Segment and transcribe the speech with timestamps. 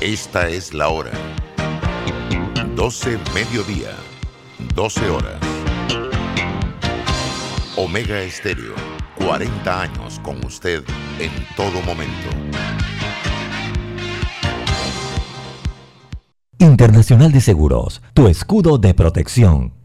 [0.00, 1.10] Esta es la hora.
[2.74, 3.96] 12 mediodía,
[4.74, 5.40] 12 horas.
[7.76, 8.74] Omega Estéreo,
[9.16, 10.84] 40 años con usted
[11.18, 12.28] en todo momento.
[16.58, 19.72] Internacional de Seguros, tu escudo de protección,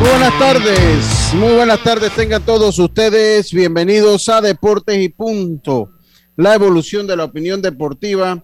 [0.00, 3.52] Muy buenas tardes, muy buenas tardes tengan todos ustedes.
[3.52, 5.90] Bienvenidos a Deportes y Punto,
[6.36, 8.42] la evolución de la opinión deportiva.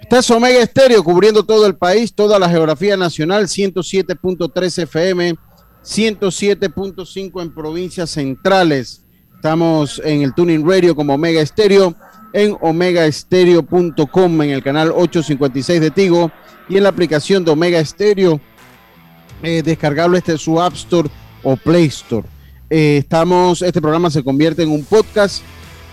[0.00, 5.34] Está es Omega Estéreo cubriendo todo el país, toda la geografía nacional, 107.3 FM,
[5.82, 9.04] 107.5 en provincias centrales.
[9.34, 11.96] Estamos en el Tuning Radio como Omega Estéreo,
[12.32, 16.30] en omegaestereo.com, en el canal 856 de Tigo
[16.68, 18.40] y en la aplicación de Omega Estéreo
[19.42, 21.08] eh, descargable este su App Store
[21.42, 22.26] o Play Store.
[22.68, 25.42] Eh, estamos, este programa se convierte en un podcast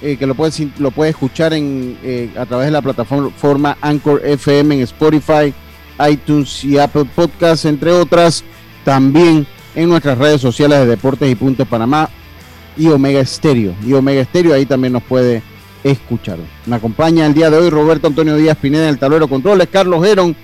[0.01, 4.21] eh, que lo puedes, lo puedes escuchar en, eh, a través de la plataforma Anchor
[4.25, 5.53] FM en Spotify,
[6.09, 8.43] iTunes y Apple Podcasts, entre otras.
[8.83, 12.09] También en nuestras redes sociales de Deportes y Punto Panamá
[12.75, 13.73] y Omega Estéreo.
[13.85, 15.41] Y Omega Estéreo ahí también nos puede
[15.85, 16.37] escuchar.
[16.65, 20.05] Me acompaña el día de hoy Roberto Antonio Díaz Pineda en el tablero controles, Carlos
[20.05, 20.35] Heron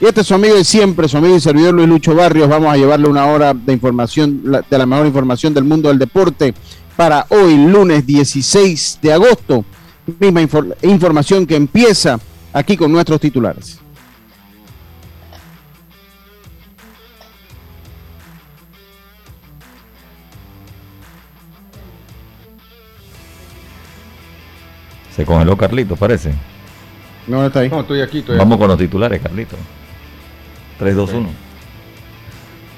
[0.00, 2.48] y este es su amigo de siempre, su amigo y servidor Luis Lucho Barrios.
[2.48, 6.54] Vamos a llevarle una hora de información, de la mejor información del mundo del deporte
[6.96, 9.64] para hoy, lunes 16 de agosto.
[10.18, 12.18] Misma infor información que empieza
[12.52, 13.78] aquí con nuestros titulares.
[25.14, 26.32] Se congeló Carlito, parece.
[27.26, 27.68] No, está ahí.
[27.68, 28.18] No, estoy aquí.
[28.20, 28.60] Estoy Vamos aquí.
[28.60, 29.56] con los titulares, Carlito.
[30.80, 31.28] 3, 2, 1.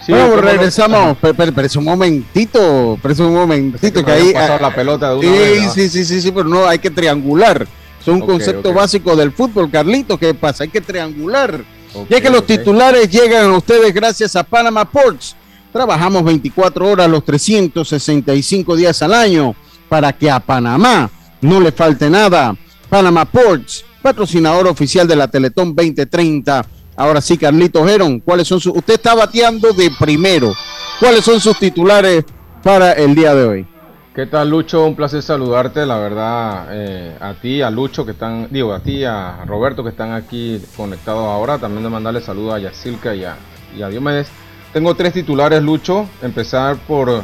[0.05, 1.17] Sí, bueno, regresamos.
[1.21, 4.33] Pero, pero, pero es un momentito, pero es un momentito Que que ahí.
[4.33, 6.91] pasado ah, la pelota de una sí, sí, sí, sí, sí, pero no, hay que
[6.91, 7.67] triangular.
[8.01, 10.19] Es un Ok, concepto básico del fútbol, Carlito.
[10.19, 10.65] ¿Qué pasa?
[10.65, 11.63] Hay que triangular.
[11.95, 15.37] Ok, Ya que los titulares llegan a ustedes gracias a Panama Ports.
[15.73, 19.55] Trabajamos 24 horas los 365 días al año
[19.89, 21.09] para que a Panamá
[21.41, 22.57] no le falte nada.
[22.89, 26.67] Panama Ports, patrocinador oficial de la Teletón 2030.
[26.97, 28.77] Ahora sí, Carlitos Heron, ¿cuáles son sus...
[28.77, 30.53] Usted está bateando de primero.
[31.01, 32.25] ¿Cuáles son sus titulares
[32.63, 33.67] para el día de hoy?
[34.15, 34.85] ¿Qué tal, Lucho?
[34.85, 39.05] Un placer saludarte, la verdad, eh, a ti, a Lucho, que están, digo, a ti,
[39.05, 41.57] a Roberto, que están aquí conectados ahora.
[41.57, 43.37] También de mandarle saludos a Yacilca y a,
[43.75, 44.29] y a Diomedes.
[44.75, 46.07] Tengo tres titulares, Lucho.
[46.21, 47.23] Empezar por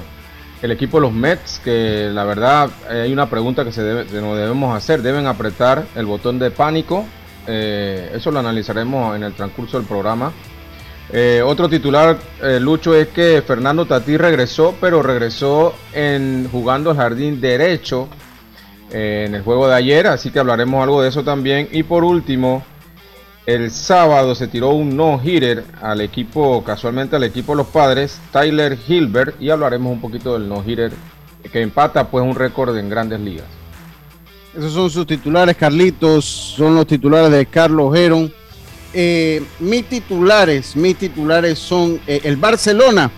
[0.63, 4.07] el equipo de los Mets, que la verdad eh, hay una pregunta que se, debe,
[4.07, 5.03] que nos debemos hacer.
[5.03, 7.05] Deben apretar el botón de pánico.
[7.51, 10.33] Eh, eso lo analizaremos en el transcurso del programa.
[11.11, 16.99] Eh, otro titular, eh, Lucho, es que Fernando Tatí regresó, pero regresó en jugando el
[16.99, 18.09] jardín derecho
[18.91, 21.69] en el juego de ayer, así que hablaremos algo de eso también.
[21.73, 22.63] Y por último,
[23.47, 28.77] el sábado se tiró un no-hitter al equipo, casualmente al equipo de los padres, Tyler
[28.87, 30.93] Hilbert, y hablaremos un poquito del no-hitter
[31.51, 33.58] que empata pues un récord en grandes ligas.
[34.57, 36.25] Esos son sus titulares, Carlitos.
[36.25, 38.33] Son los titulares de Carlos Heron.
[38.93, 43.11] Eh, mis titulares, mis titulares son eh, el Barcelona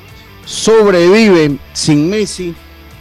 [0.45, 2.55] sobrevive sin Messi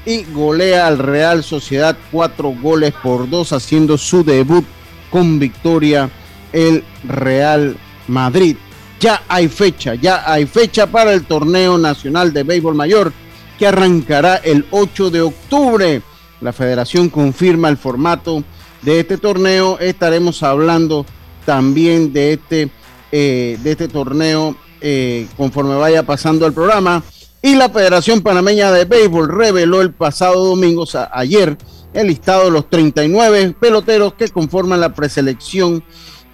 [0.06, 4.66] y golea al Real Sociedad cuatro goles por dos, haciendo su debut
[5.10, 6.10] con victoria
[6.54, 7.76] el Real
[8.08, 8.56] Madrid.
[9.00, 13.14] Ya hay fecha, ya hay fecha para el torneo nacional de béisbol mayor
[13.58, 16.02] que arrancará el 8 de octubre.
[16.42, 18.44] La federación confirma el formato
[18.82, 19.78] de este torneo.
[19.80, 21.06] Estaremos hablando
[21.46, 22.70] también de este,
[23.12, 27.04] eh, de este torneo eh, conforme vaya pasando el programa.
[27.42, 31.58] Y la Federación Panameña de Béisbol reveló el pasado domingo, ayer,
[31.94, 35.84] el listado de los 39 peloteros que conforman la preselección,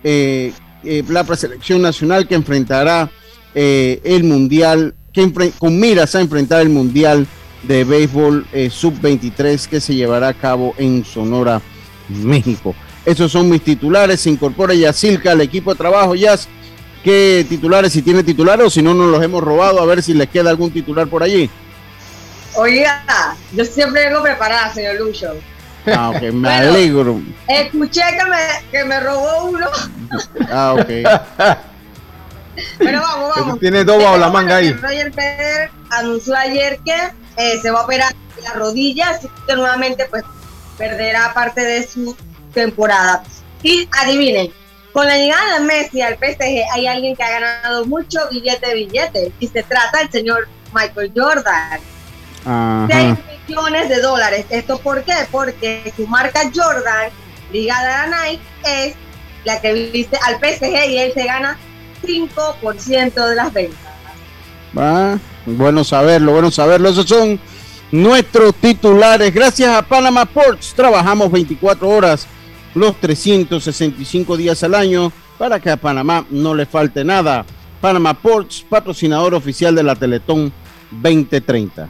[0.04, 0.52] eh,
[0.84, 3.12] la preselección nacional que enfrentará
[3.54, 7.28] el Mundial, que con miras a enfrentar el Mundial
[7.68, 11.62] de Béisbol eh, Sub-23 que se llevará a cabo en Sonora,
[12.10, 12.76] México.
[13.06, 14.22] Esos son mis titulares.
[14.22, 16.16] Se incorpora Yacilca al equipo de trabajo.
[16.16, 16.48] Yas,
[17.04, 17.94] ¿qué titulares?
[17.94, 19.80] Si tiene titulares o si no, nos los hemos robado.
[19.80, 21.50] A ver si les queda algún titular por allí.
[22.56, 25.34] Oiga, yo siempre vengo preparada, señor Lucho.
[25.88, 27.22] Ah, ok, me alegro.
[27.48, 29.68] Escuché que me, que me robó uno.
[30.50, 30.88] Ah, ok.
[32.80, 33.60] Pero vamos, vamos.
[33.60, 34.72] Tiene dos bajo la manga ahí.
[34.72, 36.96] Roger Federer anunció ayer que
[37.38, 40.24] eh, se va a operar la rodilla, así que nuevamente pues
[40.78, 42.16] perderá parte de su
[42.54, 43.24] temporada.
[43.64, 44.52] Y adivinen,
[44.92, 48.74] con la llegada de Messi al PSG hay alguien que ha ganado mucho billete de
[48.76, 51.80] billete y se trata del señor Michael Jordan.
[52.46, 52.88] Ajá.
[52.90, 53.16] 6
[53.48, 54.46] millones de dólares.
[54.50, 55.16] ¿Esto por qué?
[55.32, 57.10] Porque su marca Jordan,
[57.52, 58.96] ligada a Nike, es
[59.44, 61.58] la que viste al PSG y él se gana
[62.04, 63.80] 5% de las ventas.
[64.78, 66.90] Va, Bueno saberlo, bueno saberlo.
[66.90, 67.40] Esos son
[67.92, 69.34] nuestros titulares.
[69.34, 72.28] Gracias a Panama Ports trabajamos 24 horas
[72.74, 77.46] los 365 días al año para que a Panamá no le falte nada.
[77.82, 80.52] Panama Ports, patrocinador oficial de la Teletón
[80.92, 81.90] 2030.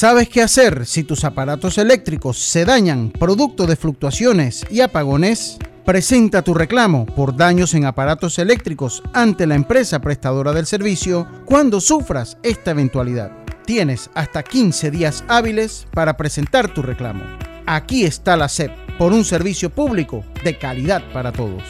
[0.00, 5.58] ¿Sabes qué hacer si tus aparatos eléctricos se dañan producto de fluctuaciones y apagones?
[5.84, 11.82] Presenta tu reclamo por daños en aparatos eléctricos ante la empresa prestadora del servicio cuando
[11.82, 13.30] sufras esta eventualidad.
[13.66, 17.24] Tienes hasta 15 días hábiles para presentar tu reclamo.
[17.66, 21.62] Aquí está la SEP por un servicio público de calidad para todos.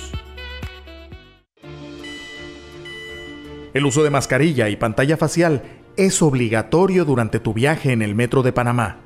[3.75, 8.43] El uso de mascarilla y pantalla facial es obligatorio durante tu viaje en el metro
[8.43, 8.97] de Panamá.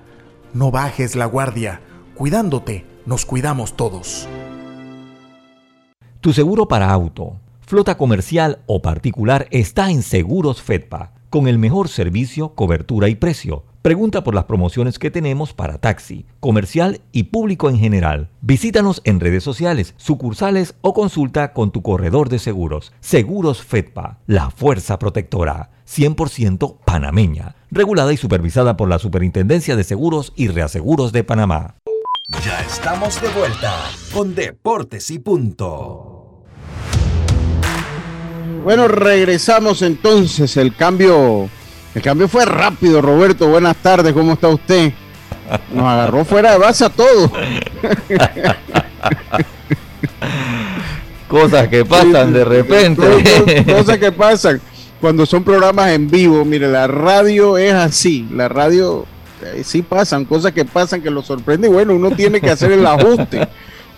[0.53, 1.81] No bajes la guardia.
[2.15, 4.29] Cuidándote, nos cuidamos todos.
[6.21, 11.89] Tu seguro para auto, flota comercial o particular está en Seguros Fedpa, con el mejor
[11.89, 17.69] servicio, cobertura y precio Pregunta por las promociones que tenemos para taxi, comercial y público
[17.69, 18.31] en general.
[18.41, 22.95] Visítanos en redes sociales, sucursales o consulta con tu corredor de seguros.
[23.01, 25.71] Seguros Fedpa, la fuerza protectora.
[25.87, 31.77] 100% panameña, regulada y supervisada por la Superintendencia de Seguros y Reaseguros de Panamá.
[32.43, 33.83] Ya estamos de vuelta
[34.15, 36.43] con Deportes y Punto.
[38.63, 40.57] Bueno, regresamos entonces.
[40.57, 41.51] El cambio
[41.95, 43.49] el cambio fue rápido, Roberto.
[43.49, 44.93] Buenas tardes, ¿cómo está usted?
[45.73, 47.31] Nos agarró fuera de base a todos.
[51.29, 53.65] Cosas que pasan de repente.
[53.67, 54.61] Cosas que pasan
[55.01, 56.45] cuando son programas en vivo.
[56.45, 58.27] Mire, la radio es así.
[58.33, 59.07] La radio
[59.43, 61.69] eh, sí pasan cosas que pasan que lo sorprende.
[61.69, 63.49] Y bueno, uno tiene que hacer el ajuste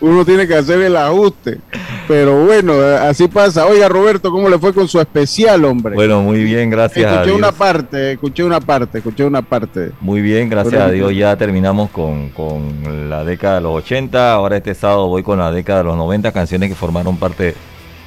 [0.01, 1.59] uno tiene que hacer el ajuste.
[2.07, 3.67] Pero bueno, así pasa.
[3.67, 5.95] Oiga, Roberto, ¿cómo le fue con su especial, hombre?
[5.95, 9.93] Bueno, muy bien, gracias escuché una parte, escuché una parte, escuché una parte.
[10.01, 11.15] Muy bien, gracias a Dios.
[11.15, 14.33] Ya terminamos con, con la década de los 80.
[14.33, 17.55] Ahora este sábado voy con la década de los 90, canciones que formaron parte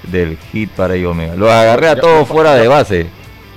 [0.09, 1.15] del hit para ellos.
[1.35, 3.07] Los agarré a todos fuera de base.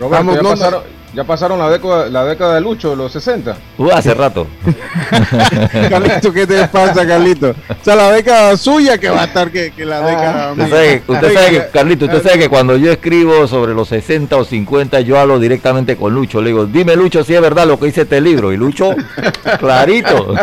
[0.01, 0.83] Roberto, ya, pasaron,
[1.15, 3.57] ya pasaron la década, la década de Lucho, los 60.
[3.77, 4.47] Uh, hace rato.
[5.91, 7.51] Carlito, ¿qué te pasa, Carlito?
[7.51, 10.09] O sea, la década suya que va a estar que, la ah.
[10.09, 10.53] década.
[10.53, 14.35] Usted sabe, usted sabe que, Carlito, usted sabe que cuando yo escribo sobre los 60
[14.37, 16.41] o 50, yo hablo directamente con Lucho.
[16.41, 18.53] Le digo, dime, Lucho, si es verdad lo que dice este libro.
[18.53, 18.95] Y Lucho,
[19.59, 20.35] clarito.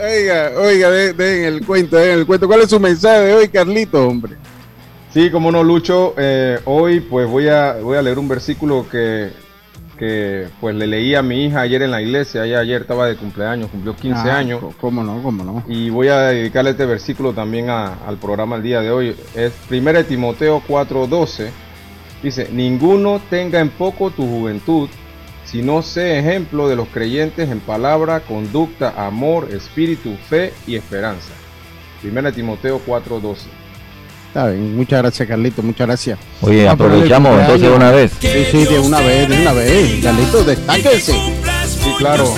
[0.00, 2.46] Oiga, oiga, den, el cuento, den el cuento.
[2.46, 4.36] ¿Cuál es su mensaje de hoy, Carlito, hombre?
[5.12, 6.14] Sí, como no, Lucho.
[6.16, 9.43] Eh, hoy, pues voy a, voy a leer un versículo que
[9.98, 13.16] que pues le leí a mi hija ayer en la iglesia, ella ayer estaba de
[13.16, 14.62] cumpleaños, cumplió 15 ah, años.
[14.80, 15.22] ¿Cómo no?
[15.22, 15.64] ¿Cómo no?
[15.68, 19.16] Y voy a dedicarle este versículo también al programa el día de hoy.
[19.34, 21.50] Es 1 Timoteo 4:12.
[22.22, 24.88] Dice, ninguno tenga en poco tu juventud,
[25.44, 31.32] sino sé ejemplo de los creyentes en palabra, conducta, amor, espíritu, fe y esperanza.
[32.02, 33.63] 1 Timoteo 4:12
[34.34, 36.18] muchas gracias Carlito, muchas gracias.
[36.40, 38.12] Oye, aprovechamos entonces de una vez.
[38.20, 40.02] Sí, sí, de una vez, de una vez.
[40.02, 41.12] Carlito, destáquese.
[41.66, 42.32] Sí, claro.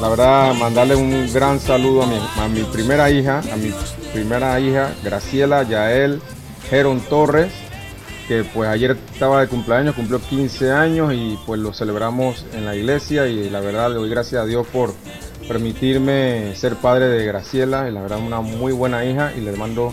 [0.00, 3.72] La verdad, mandarle un gran saludo a mi, a mi primera hija, a mi
[4.12, 6.20] primera hija, Graciela Yael
[6.68, 7.52] Geron Torres,
[8.26, 12.74] que pues ayer estaba de cumpleaños, cumplió 15 años y pues lo celebramos en la
[12.74, 14.94] iglesia y la verdad le doy gracias a Dios por
[15.46, 19.92] permitirme ser padre de Graciela y la verdad una muy buena hija y le mando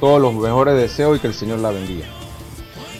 [0.00, 2.06] todos los mejores deseos y que el Señor la bendiga.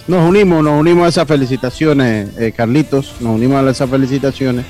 [0.08, 4.64] Nos unimos, nos unimos a esas felicitaciones, eh, Carlitos, nos unimos a esas felicitaciones.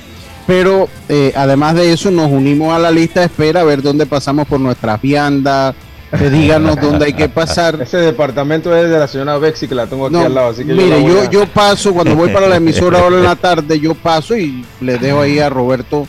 [0.45, 4.05] Pero eh, además de eso, nos unimos a la lista de espera a ver dónde
[4.05, 5.75] pasamos por nuestras viandas.
[6.11, 7.79] Eh, díganos dónde hay que pasar.
[7.81, 10.49] Ese departamento es de la señora Bexi que la tengo aquí al lado.
[10.49, 13.79] Así que mire, yo, yo, paso, cuando voy para la emisora ahora en la tarde,
[13.79, 16.05] yo paso y le dejo ahí a Roberto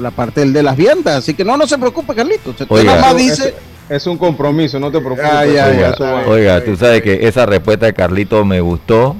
[0.00, 1.18] la parte del de las viandas.
[1.18, 2.56] Así que no, no se preocupe, Carlitos.
[2.68, 3.54] Oiga, más dice.
[3.88, 5.30] Es un compromiso, no te preocupes.
[6.26, 9.16] oiga, tú sabes que esa respuesta de Carlito me gustó.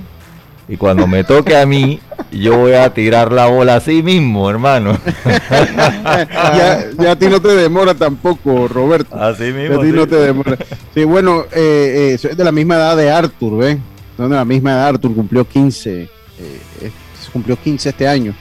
[0.68, 2.00] Y cuando me toque a mí,
[2.32, 4.98] yo voy a tirar la bola así mismo, hermano.
[6.98, 9.14] ya, a ti no te demora tampoco, Roberto.
[9.16, 9.78] Así mismo.
[9.78, 10.58] A ti no te demora.
[10.92, 13.78] Sí, bueno, eh, eh, es de la misma edad de Arthur, ¿ves?
[14.16, 14.88] Son de la misma edad.
[14.88, 16.02] Arthur cumplió 15.
[16.02, 16.90] Eh,
[17.32, 18.34] cumplió 15 este año.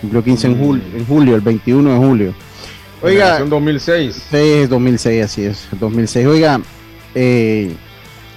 [0.00, 2.34] Cumplió 15 en, julio, en julio, el 21 de julio.
[3.02, 3.38] Oiga.
[3.40, 4.22] 2006.
[4.30, 5.68] Sí, 2006, así es.
[5.78, 6.26] 2006.
[6.26, 6.60] Oiga,
[7.14, 7.74] eh,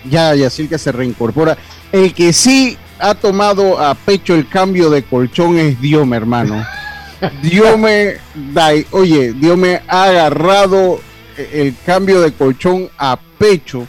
[0.10, 1.58] ya que se reincorpora.
[1.92, 6.66] El que sí ha tomado a pecho el cambio de colchón es Dios, mi hermano.
[7.42, 8.16] Dios me
[8.54, 11.00] da, oye, Dios me ha agarrado
[11.38, 13.88] el cambio de colchón a pecho.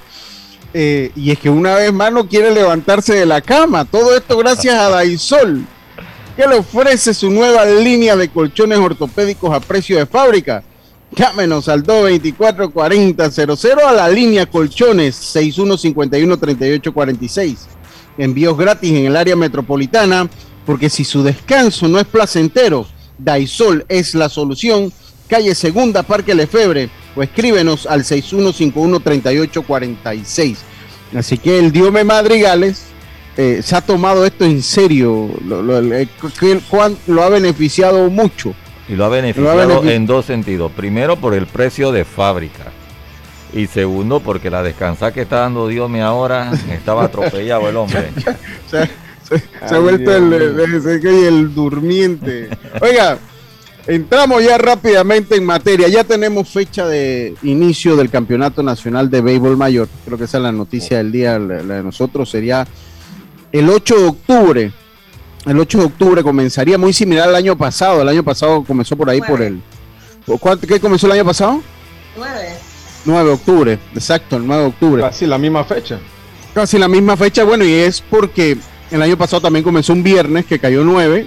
[0.74, 3.84] Eh, y es que una vez más no quiere levantarse de la cama.
[3.84, 5.66] Todo esto gracias a Daisol
[6.36, 10.62] que le ofrece su nueva línea de colchones ortopédicos a precio de fábrica.
[11.14, 17.56] Llámenos al 224-4000 a la línea colchones 6151-3846.
[18.16, 20.30] Envíos gratis en el área metropolitana,
[20.64, 22.86] porque si su descanso no es placentero,
[23.18, 24.90] Daisol es la solución.
[25.28, 30.56] Calle Segunda, Parque Lefebre, o escríbenos al 6151-3846.
[31.14, 32.84] Así que el Diome Madrigales
[33.36, 38.54] eh, se ha tomado esto en serio, lo, lo, ha beneficiado mucho.
[38.88, 40.70] Y lo ha beneficiado en dos sentidos.
[40.72, 42.64] Primero, por el precio de fábrica.
[43.54, 48.10] Y segundo, porque la descansada que está dando Dios me ahora estaba atropellado el hombre.
[48.70, 52.50] se, ha vuelto el, el, durmiente.
[52.82, 53.18] Oiga,
[53.86, 55.88] entramos ya rápidamente en materia.
[55.88, 59.88] Ya tenemos fecha de inicio del Campeonato Nacional de Béisbol Mayor.
[60.04, 61.38] Creo que esa es la noticia del día.
[61.38, 62.66] la de nosotros sería
[63.52, 64.72] el 8 de octubre
[65.44, 68.00] el 8 de octubre comenzaría muy similar al año pasado.
[68.02, 69.60] El año pasado comenzó por ahí por el...
[70.38, 71.60] ¿cuánto- ¿Qué comenzó el año pasado?
[72.16, 72.48] 9.
[73.04, 75.02] 9 de octubre, exacto, el 9 de octubre.
[75.02, 75.98] Casi la misma fecha.
[76.54, 78.56] Casi la misma fecha, bueno, y es porque
[78.92, 81.26] el año pasado también comenzó un viernes que cayó 9.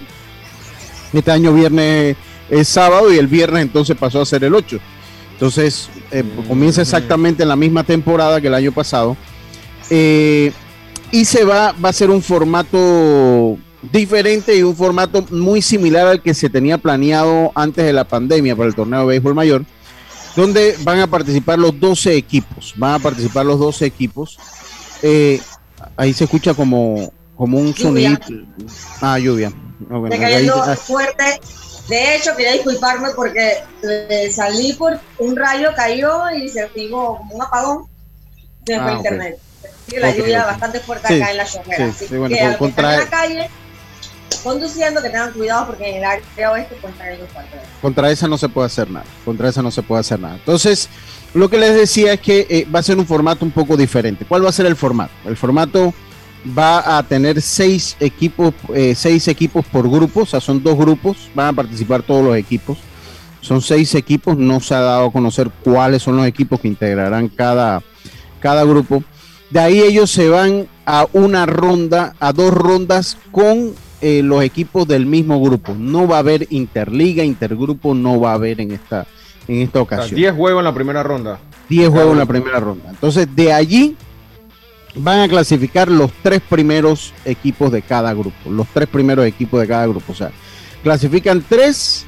[1.12, 2.16] Este año viernes
[2.50, 4.80] es sábado y el viernes entonces pasó a ser el 8.
[5.34, 9.18] Entonces eh, comienza exactamente en la misma temporada que el año pasado.
[9.90, 10.54] Eh,
[11.16, 13.58] y se va, va a ser un formato
[13.92, 18.56] diferente y un formato muy similar al que se tenía planeado antes de la pandemia
[18.56, 19.64] para el torneo de béisbol mayor,
[20.36, 22.74] donde van a participar los 12 equipos.
[22.78, 24.38] Van a participar los 12 equipos.
[25.02, 25.40] Eh,
[25.96, 28.18] ahí se escucha como, como un sonido.
[29.02, 29.54] Ah, lluvia.
[29.88, 31.40] Bueno, ahí- ah, fuerte.
[31.88, 33.54] De hecho, quería disculparme porque
[33.84, 37.84] eh, salí por un rayo, cayó y se activó como un apagón.
[38.66, 39.38] Se me fue Ah, internet.
[39.88, 41.92] Sí, la lluvia bastante fuerte Sí, acá en la chorrera.
[41.94, 43.50] sí, Así bueno, que que contra- en la calle
[44.44, 47.58] conduciendo, que tengan cuidado porque en el área oeste cayendo fuerte.
[47.82, 49.06] contra esa no se puede hacer nada.
[49.24, 50.36] Contra esa no se puede hacer nada.
[50.36, 50.90] Entonces,
[51.34, 54.26] lo que les decía es que eh, va a ser un formato un poco diferente.
[54.26, 55.12] ¿Cuál va a ser el formato?
[55.26, 55.94] El formato
[56.58, 61.30] va a tener seis equipos, eh, seis equipos por grupo, o sea, son dos grupos,
[61.34, 62.78] van a participar todos los equipos.
[63.42, 67.28] Son seis equipos, no se ha dado a conocer cuáles son los equipos que integrarán
[67.30, 67.82] cada,
[68.40, 69.04] cada grupo.
[69.50, 74.88] De ahí ellos se van a una ronda, a dos rondas con eh, los equipos
[74.88, 75.76] del mismo grupo.
[75.78, 79.08] No va a haber interliga, intergrupo, no va a haber en esta,
[79.48, 80.18] en esta O sea, ocasión.
[80.18, 81.40] 10 juegos en la primera ronda.
[81.70, 82.90] 10 juegos en la primera ronda.
[82.90, 83.96] Entonces, de allí
[84.96, 88.50] van a clasificar los tres primeros equipos de cada grupo.
[88.50, 90.12] Los tres primeros equipos de cada grupo.
[90.12, 90.32] O sea,
[90.84, 92.06] clasifican tres,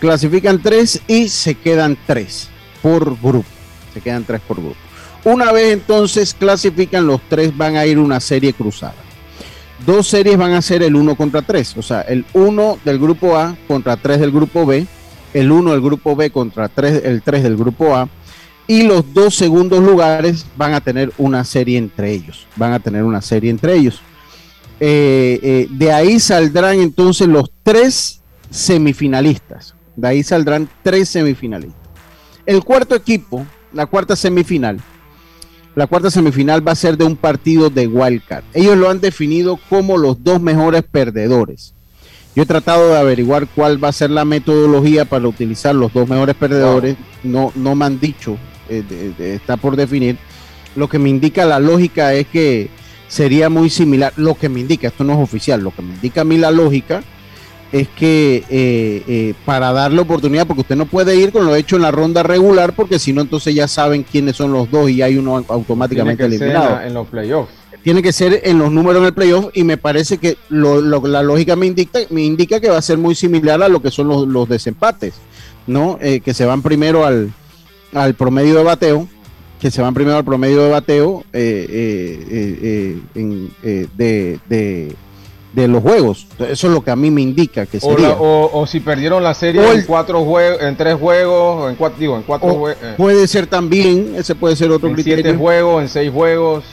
[0.00, 2.48] clasifican tres y se quedan tres
[2.82, 3.48] por grupo.
[3.94, 4.85] Se quedan tres por grupo.
[5.26, 8.94] Una vez entonces clasifican, los tres van a ir una serie cruzada.
[9.84, 11.78] Dos series van a ser el 1 contra 3.
[11.78, 14.86] O sea, el 1 del grupo A contra 3 del grupo B.
[15.34, 18.08] El 1 del grupo B contra 3, el 3 del grupo A
[18.68, 22.46] y los dos segundos lugares van a tener una serie entre ellos.
[22.54, 24.00] Van a tener una serie entre ellos.
[24.78, 29.74] Eh, eh, de ahí saldrán entonces los tres semifinalistas.
[29.96, 31.82] De ahí saldrán tres semifinalistas.
[32.46, 34.78] El cuarto equipo, la cuarta semifinal,
[35.76, 38.42] la cuarta semifinal va a ser de un partido de wildcard.
[38.54, 41.74] Ellos lo han definido como los dos mejores perdedores.
[42.34, 46.08] Yo he tratado de averiguar cuál va a ser la metodología para utilizar los dos
[46.08, 46.96] mejores perdedores.
[47.22, 48.36] No, no me han dicho,
[48.68, 50.16] eh, de- de- está por definir.
[50.76, 52.68] Lo que me indica la lógica es que
[53.08, 54.12] sería muy similar.
[54.16, 56.50] Lo que me indica, esto no es oficial, lo que me indica a mí la
[56.50, 57.02] lógica
[57.80, 61.76] es que eh, eh, para darle oportunidad, porque usted no puede ir con lo hecho
[61.76, 65.02] en la ronda regular, porque si no, entonces ya saben quiénes son los dos y
[65.02, 67.50] hay uno Tiene automáticamente ser en, eliminado la- en los playoffs.
[67.82, 71.06] tiene que ser en los números en el playoff y me parece que lo- lo-
[71.06, 73.90] la lógica me indica, me indica que va a ser muy similar a lo que
[73.90, 75.14] son los, los desempates,
[75.66, 75.98] ¿no?
[76.00, 77.32] Eh, que se van primero al,
[77.94, 79.08] al promedio de bateo,
[79.60, 81.24] que se van primero al promedio de bateo
[83.14, 83.50] en,
[83.96, 84.94] de, de-
[85.56, 86.26] de los juegos.
[86.38, 88.10] Eso es lo que a mí me indica que O, sería.
[88.10, 91.98] la- o- o si perdieron la serie en cuatro juegos, en tres juegos, en cuatro,
[91.98, 95.24] digo, en cuatro juegos, puede ser también, ese puede ser otro en criterio.
[95.24, 96.64] siete juegos, en seis juegos.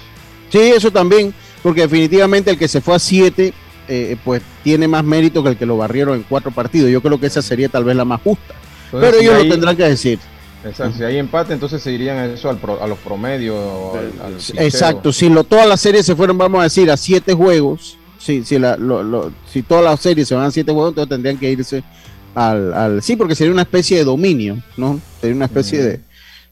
[0.49, 3.53] Sí, eso también, porque definitivamente el que se fue a siete,
[3.87, 6.91] eh, pues tiene más mérito que el que lo barrieron en cuatro partidos.
[6.91, 8.53] Yo creo que esa sería tal vez la más justa.
[8.85, 10.19] Entonces, Pero si ellos ahí- lo tendrán que decir.
[10.65, 13.57] Exacto, si hay empate, entonces se irían a eso al pro- a los promedios.
[13.95, 14.65] al- al.
[14.65, 18.43] Exacto, si lo, todas las series se fueron, vamos a decir, a siete juegos, si,
[18.43, 21.37] si, la, lo- lo- si todas las series se van a siete juegos, entonces tendrían
[21.37, 21.83] que irse
[22.35, 24.99] al, al- Sí, porque sería una especie de dominio, ¿no?
[25.21, 25.99] Sería una especie de...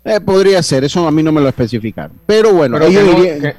[0.05, 2.17] eh, podría ser, eso a mí no me lo especificaron.
[2.25, 3.55] Pero bueno, Pero que no, irían- que-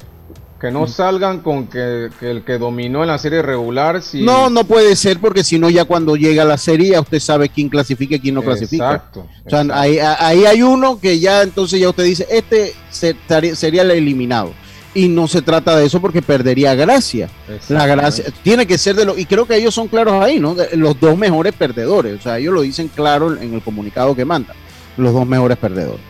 [0.61, 4.01] que no salgan con que, que el que dominó en la serie regular.
[4.01, 4.21] Si...
[4.21, 7.49] No, no puede ser porque si no ya cuando llega la serie ya usted sabe
[7.49, 8.93] quién clasifica y quién no clasifica.
[8.93, 12.73] Exacto, O sea, ahí, ahí hay uno que ya entonces ya usted dice, este
[13.55, 14.53] sería el eliminado.
[14.95, 17.27] Y no se trata de eso porque perdería gracia.
[17.69, 20.53] La gracia tiene que ser de los, y creo que ellos son claros ahí, ¿no?
[20.53, 22.19] De- los dos mejores perdedores.
[22.19, 24.55] O sea, ellos lo dicen claro en el comunicado que mandan.
[24.97, 26.01] Los dos mejores perdedores.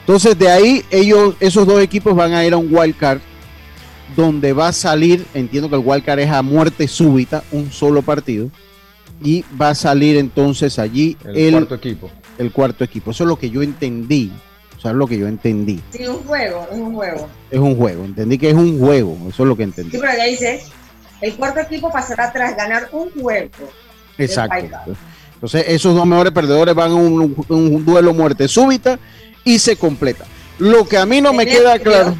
[0.00, 3.20] Entonces, de ahí, ellos, esos dos equipos van a ir a un wild card
[4.14, 8.02] donde va a salir, entiendo que el wild card es a muerte súbita, un solo
[8.02, 8.50] partido,
[9.22, 12.10] y va a salir entonces allí El el, cuarto equipo.
[12.38, 13.10] el cuarto equipo.
[13.10, 14.30] Eso es lo que yo entendí.
[14.76, 15.80] O sea, es lo que yo entendí.
[15.90, 17.28] Sí, un juego, es un juego.
[17.50, 18.04] Es un juego.
[18.04, 19.16] Entendí que es un juego.
[19.28, 19.92] Eso es lo que entendí.
[19.92, 20.62] Sí, pero ya dice,
[21.20, 23.50] el cuarto equipo pasará tras ganar un juego.
[24.18, 24.96] Exacto.
[25.34, 28.98] Entonces, esos dos mejores perdedores van a un, un duelo muerte súbita
[29.44, 30.24] y se completa.
[30.58, 32.14] Lo que a mí no me queda claro.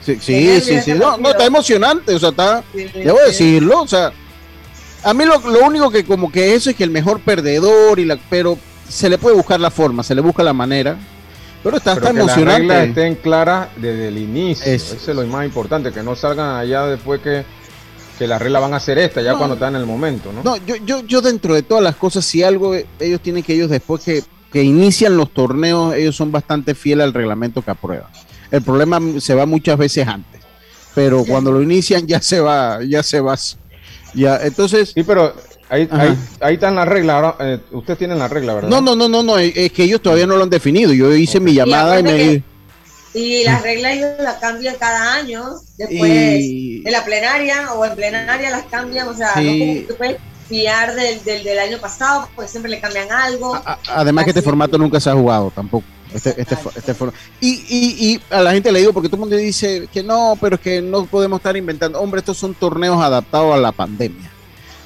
[0.00, 2.14] Sí, sí, sí, No, no, está emocionante.
[2.14, 2.62] O sea, está.
[2.72, 3.82] Debo decirlo.
[3.82, 4.12] O sea,
[5.02, 8.04] A mí lo, lo único que como que eso es que el mejor perdedor y
[8.04, 10.96] la, pero se le puede buscar la forma, se le busca la manera.
[11.62, 12.88] Pero está, Pero está que las reglas emocionante.
[13.00, 14.72] estén claras desde el inicio.
[14.72, 17.44] Es- Eso es lo más importante, que no salgan allá después que,
[18.18, 19.38] que las reglas van a ser estas, ya No.
[19.38, 20.42] cuando están en el momento, ¿no?
[20.42, 23.68] No, yo, yo, yo dentro de todas las cosas, si algo ellos tienen que ellos
[23.68, 28.08] después que, que inician los torneos, ellos son bastante fieles al reglamento que aprueban.
[28.50, 30.40] El problema se va muchas veces antes,
[30.94, 33.36] pero cuando lo inician ya se va, ya se va.
[34.14, 34.90] Ya, entonces.
[34.94, 35.34] Sí, pero
[35.70, 37.14] ahí, ahí, ahí están las reglas.
[37.16, 38.68] Ahora, eh, ustedes tienen la regla, ¿verdad?
[38.68, 40.92] No, no, no, no, no, es que ellos todavía no lo han definido.
[40.92, 42.42] Yo hice mi llamada y me que-
[43.12, 45.44] Y las reglas ellos las cambian cada año,
[45.76, 49.42] después Y- de la plenaria o en plenaria las cambian, o sea, Sí.
[49.44, 50.16] no como que te puedes
[50.48, 53.60] fiar del, del, del año pasado, porque siempre le cambian algo.
[53.88, 55.84] Además que este formato nunca se ha jugado tampoco.
[56.14, 59.20] Este, este, este for- y, y, y a la gente le digo, porque todo el
[59.20, 62.00] mundo dice que no, pero es que no podemos estar inventando.
[62.00, 64.28] Hombre, estos son torneos adaptados a la pandemia.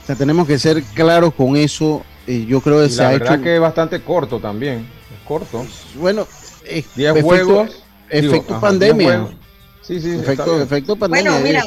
[0.04, 2.04] O sea, tenemos que ser claros con eso.
[2.26, 3.42] Y yo creo que Y se la ha verdad hecho.
[3.42, 4.78] que es bastante corto también.
[5.12, 5.66] Es corto.
[5.96, 6.26] Bueno,
[6.66, 7.82] eh, 10 efecto- juegos.
[8.10, 9.08] efecto digo, ajá, pandemia.
[9.08, 9.36] 10 juegos.
[9.82, 11.30] Sí, sí, efecto, efecto pandemia.
[11.32, 11.62] Bueno, mira,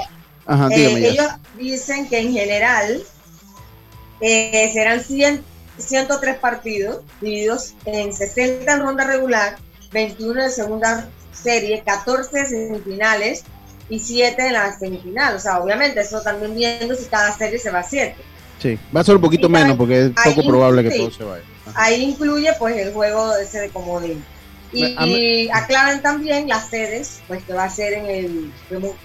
[0.45, 3.03] Ajá, eh, ellos dicen que en general
[4.21, 5.43] eh, serán 100,
[5.77, 9.57] 103 partidos divididos en 60 en ronda regular,
[9.91, 13.43] 21 en segunda serie, 14 semifinales
[13.89, 15.35] y 7 en la semifinal.
[15.35, 18.15] O sea, obviamente eso también viendo si cada serie se va a 7.
[18.61, 20.97] Sí, va a ser un poquito Y menos porque es poco probable que sí.
[20.99, 21.43] todo se vaya.
[21.75, 24.23] Ahí incluye pues el juego ese de comodín.
[24.73, 28.51] Y, A y aclaran también las sedes, pues que va a ser en el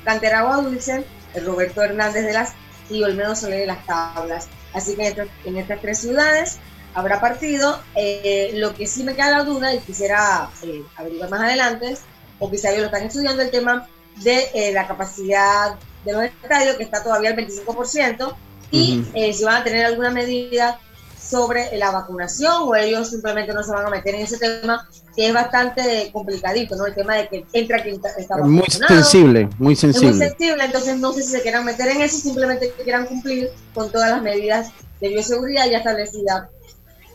[0.05, 2.53] Cantera Agua Dulce, el Roberto Hernández de las
[2.91, 4.49] y Olmedo Soler de las Tablas.
[4.75, 6.59] Así que en, estas- en estas tres ciudades
[6.95, 7.79] habrá partido.
[7.95, 11.97] Eh, lo que sí me queda la duda y quisiera eh, averiguar más adelante,
[12.39, 16.77] o quizá ellos lo están estudiando, el tema de eh, la capacidad de los estadios,
[16.77, 18.35] que está todavía al 25%,
[18.71, 19.11] y Ujú.
[19.15, 20.79] eh, si van a tener alguna medida
[21.21, 25.29] sobre la vacunación o ellos simplemente no se van a meter en ese tema que
[25.29, 26.87] es bastante complicadito, ¿no?
[26.87, 28.95] El tema de que entra quien está está Muy vacunado.
[28.95, 30.29] sensible, muy Es muy sensible.
[30.29, 34.11] sensible, entonces no sé si se quieran meter en eso, simplemente quieran cumplir con todas
[34.11, 34.71] las medidas
[35.01, 36.49] de bioseguridad ya establecidas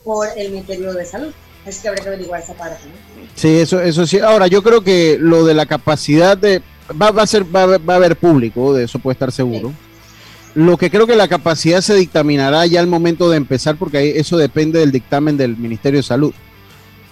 [0.03, 1.33] por el Ministerio de Salud.
[1.67, 2.77] Así que habría que averiguar esa parte.
[2.85, 3.27] ¿no?
[3.35, 4.19] Sí, eso, eso sí.
[4.19, 6.61] Ahora, yo creo que lo de la capacidad de.
[6.93, 9.73] Va, va a ser, va, va a haber público, de eso puede estar seguro.
[10.55, 14.37] Lo que creo que la capacidad se dictaminará ya al momento de empezar, porque eso
[14.37, 16.33] depende del dictamen del Ministerio de Salud.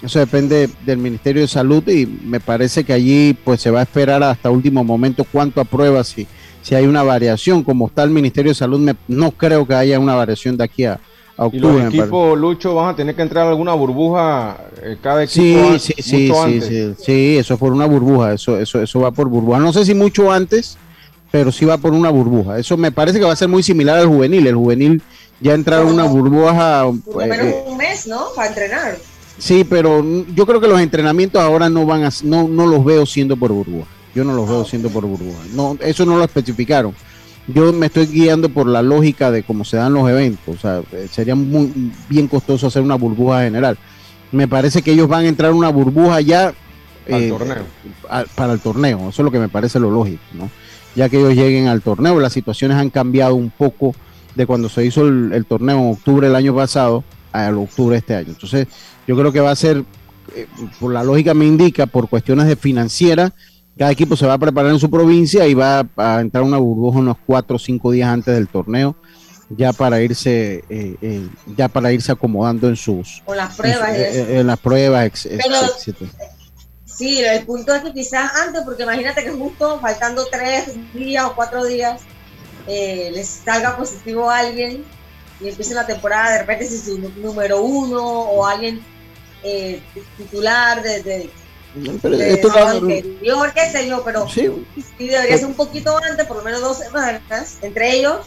[0.01, 3.83] Eso depende del Ministerio de Salud y me parece que allí pues se va a
[3.83, 6.27] esperar hasta último momento cuánto aprueba si,
[6.61, 7.63] si hay una variación.
[7.63, 10.85] Como está el Ministerio de Salud, me- no creo que haya una variación de aquí
[10.85, 10.99] a,
[11.37, 11.83] a Y octubre.
[11.83, 15.79] los equipos, Lucho, van a tener que entrar a alguna burbuja eh, cada equipo Sí,
[15.79, 16.67] sí, sí, mucho sí, antes.
[16.67, 19.59] sí, sí, eso es por una burbuja, eso, eso, eso va por burbuja.
[19.59, 20.77] No sé si mucho antes,
[21.31, 22.57] pero sí va por una burbuja.
[22.59, 24.47] Eso me parece que va a ser muy similar al juvenil.
[24.47, 25.01] El juvenil
[25.41, 26.85] ya entraron una burbuja.
[27.05, 28.27] Por lo eh, menos eh, un mes, ¿no?
[28.35, 28.97] Para entrenar.
[29.37, 33.05] sí, pero yo creo que los entrenamientos ahora no van a, no, no los veo
[33.05, 33.87] siendo por burbuja.
[34.13, 35.39] Yo no los veo siendo por burbuja.
[35.53, 36.95] No, eso no lo especificaron.
[37.47, 40.55] Yo me estoy guiando por la lógica de cómo se dan los eventos.
[40.55, 43.77] O sea, eh, sería muy bien costoso hacer una burbuja general.
[44.31, 46.55] Me parece que ellos van a entrar en una burbuja ya Al
[47.07, 47.63] eh, torneo.
[48.09, 48.97] a- para el torneo.
[49.09, 50.49] Eso es lo que me parece lo lógico, ¿no?
[50.95, 53.93] Ya que ellos lleguen al torneo, las situaciones han cambiado un poco
[54.33, 57.99] de cuando se hizo el, el torneo en octubre del año pasado al octubre de
[57.99, 58.29] este año.
[58.29, 58.67] Entonces,
[59.07, 59.83] yo creo que va a ser,
[60.35, 60.47] eh,
[60.79, 63.33] por la lógica me indica, por cuestiones de financiera,
[63.77, 66.99] cada equipo se va a preparar en su provincia y va a, entrar una burbuja
[66.99, 68.95] unos cuatro o cinco días antes del torneo,
[69.49, 74.01] ya para irse, eh, eh, ya para irse acomodando en sus Con las pruebas en,
[74.01, 74.25] eso.
[74.25, 75.45] su- en- las pruebas, ex- ex-.
[76.85, 81.35] Sí, el punto es que quizás antes, porque imagínate que justo faltando tres días o
[81.35, 82.01] cuatro días,
[82.67, 84.83] eh, les salga positivo a alguien
[85.41, 88.79] y empiece la temporada, de repente si su nú- número uno o alguien
[89.43, 89.81] eh,
[90.17, 91.29] titular de, de,
[92.01, 94.49] Pero de esto lo- anterior, qué sé yo, pero Sí.
[94.97, 98.19] sí debería ser un poquito antes, por lo menos dos semanas, entre ellos,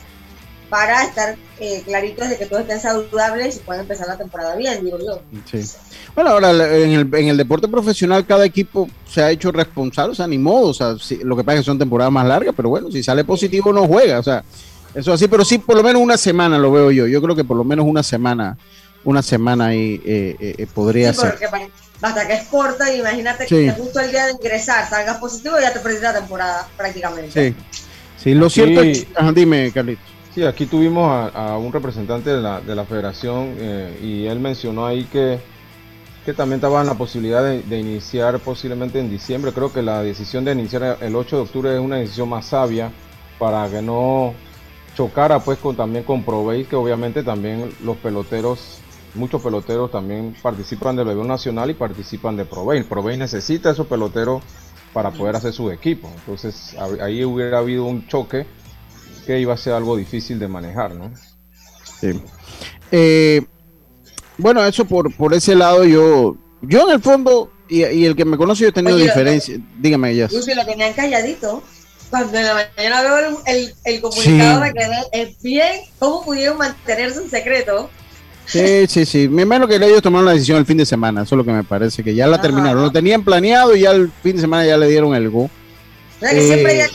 [0.68, 4.84] para estar eh, claritos de que todos estén saludables y puedan empezar la temporada bien,
[4.84, 5.20] digo yo.
[5.50, 5.66] Sí.
[6.14, 10.14] Bueno, ahora en el, en el deporte profesional cada equipo se ha hecho responsable, o
[10.14, 12.54] sea, ni modo, o sea, sí, lo que pasa es que son temporadas más largas,
[12.54, 14.44] pero bueno, si sale positivo no juega, o sea,
[14.94, 17.44] eso así, pero sí, por lo menos una semana lo veo yo, yo creo que
[17.44, 18.56] por lo menos una semana,
[19.08, 21.38] una semana ahí eh, eh, eh, podría Sí, ser.
[21.98, 23.54] basta que es corta, y imagínate Sí.
[23.64, 27.54] que justo el día de ingresar salgas positivo y ya te perdiste la temporada prácticamente.
[27.54, 27.56] Sí,
[28.22, 30.02] sí, lo Aquí- cierto es que- ajá, dime, Carlito.
[30.34, 34.40] Sí, aquí tuvimos a, a un representante de la, de la federación eh, y él
[34.40, 35.38] mencionó ahí que,
[36.26, 39.52] que también estaba en la posibilidad de, de iniciar posiblemente en diciembre.
[39.52, 42.92] Creo que la decisión de iniciar el 8 de octubre es una decisión más sabia
[43.38, 44.34] para que no
[44.94, 48.78] chocara pues con, también con Provey, que obviamente también los peloteros,
[49.14, 52.82] muchos peloteros también participan del béisbol nacional y participan de Provey.
[52.82, 54.42] Provey necesita esos peloteros
[54.92, 56.10] para poder hacer su equipo.
[56.14, 58.46] Entonces ahí hubiera habido un choque
[59.26, 61.12] que iba a ser algo difícil de manejar, ¿no?
[62.00, 62.22] Sí.
[62.90, 63.44] Eh,
[64.38, 68.36] bueno, eso por, por ese lado yo, yo en el fondo, y, el que me
[68.36, 70.28] conoce yo he tenido diferencia, dígame ya.
[70.32, 71.62] Lucio, lo tenían calladito.
[72.08, 77.20] Cuando en la mañana veo el, el, comunicado me quedé, es bien, ¿cómo pudieron mantenerse
[77.20, 77.90] un secreto?
[78.48, 79.28] Sí, sí, sí.
[79.28, 81.52] Me imagino que ellos tomaron la decisión el fin de semana, eso es lo que
[81.52, 82.82] me parece, que ya la terminaron.
[82.82, 85.50] Lo tenían planeado y ya el fin de semana ya le dieron el go.
[86.18, 86.90] siempre, hay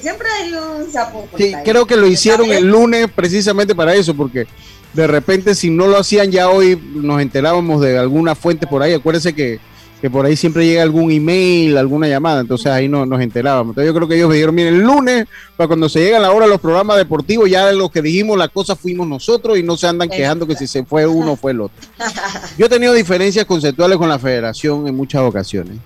[0.00, 1.28] siempre hay un sapo.
[1.36, 4.46] Sí, creo que lo hicieron el lunes precisamente para eso, porque
[4.92, 8.92] de repente si no lo hacían ya hoy nos enterábamos de alguna fuente por ahí.
[8.92, 9.58] Acuérdense que,
[10.06, 13.72] que por ahí siempre llega algún email, alguna llamada, entonces ahí no, nos enterábamos.
[13.72, 16.30] Entonces yo creo que ellos me dijeron, miren, el lunes, para cuando se llega la
[16.30, 19.76] hora de los programas deportivos, ya lo que dijimos, la cosa fuimos nosotros y no
[19.76, 21.76] se andan quejando que si se fue uno o fue el otro.
[22.56, 25.78] Yo he tenido diferencias conceptuales con la federación en muchas ocasiones,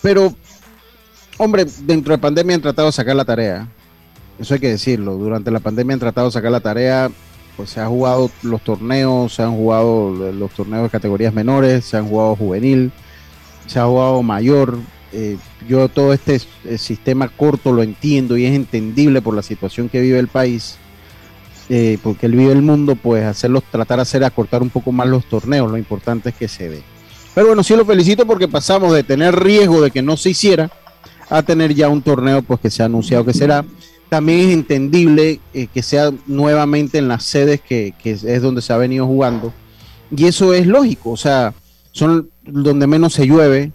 [0.00, 0.32] pero,
[1.36, 3.66] hombre, dentro de pandemia han tratado de sacar la tarea.
[4.38, 5.14] Eso hay que decirlo.
[5.14, 7.10] Durante la pandemia han tratado de sacar la tarea
[7.56, 11.96] pues se han jugado los torneos, se han jugado los torneos de categorías menores, se
[11.96, 12.92] han jugado juvenil,
[13.66, 14.78] se ha jugado mayor.
[15.12, 15.36] Eh,
[15.68, 20.00] yo todo este eh, sistema corto lo entiendo y es entendible por la situación que
[20.00, 20.76] vive el país,
[21.68, 25.06] eh, porque él vive el mundo, pues hacerlos, tratar de hacer acortar un poco más
[25.06, 26.82] los torneos, lo importante es que se dé.
[27.34, 30.70] Pero bueno, sí lo felicito porque pasamos de tener riesgo de que no se hiciera
[31.28, 33.64] a tener ya un torneo pues que se ha anunciado que será
[34.08, 39.04] también es entendible que sea nuevamente en las sedes que, es donde se ha venido
[39.06, 39.52] jugando.
[40.16, 41.52] Y eso es lógico, o sea,
[41.96, 43.72] son donde menos se llueve,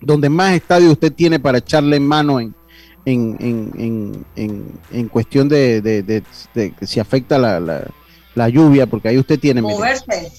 [0.00, 2.54] donde más estadio usted tiene para echarle en mano en,
[3.04, 6.22] en, cuestión de, de,
[6.82, 9.62] si afecta la, lluvia, porque ahí usted tiene...
[9.62, 10.30] Moverse.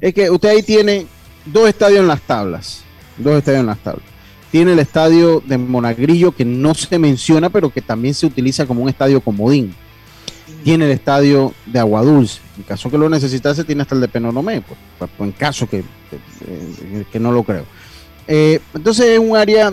[0.00, 1.06] es que usted ahí tiene
[1.46, 2.82] dos estadios en las tablas,
[3.16, 4.18] dos estadios en las tablas
[4.50, 8.82] tiene el estadio de Monagrillo, que no se menciona, pero que también se utiliza como
[8.82, 9.74] un estadio comodín.
[10.64, 12.40] Tiene el estadio de Aguadulce.
[12.56, 15.68] En caso que lo necesitase, tiene hasta el de Penonomé, pues, pues, pues en caso
[15.68, 15.84] que,
[17.12, 17.64] que, no lo creo.
[18.26, 19.72] Eh, entonces es un área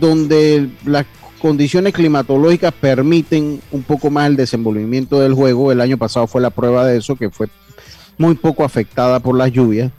[0.00, 1.06] donde las
[1.40, 5.72] condiciones climatológicas permiten un poco más el desenvolvimiento del juego.
[5.72, 7.48] El año pasado fue la prueba de eso, que fue
[8.18, 9.90] muy poco afectada por las lluvias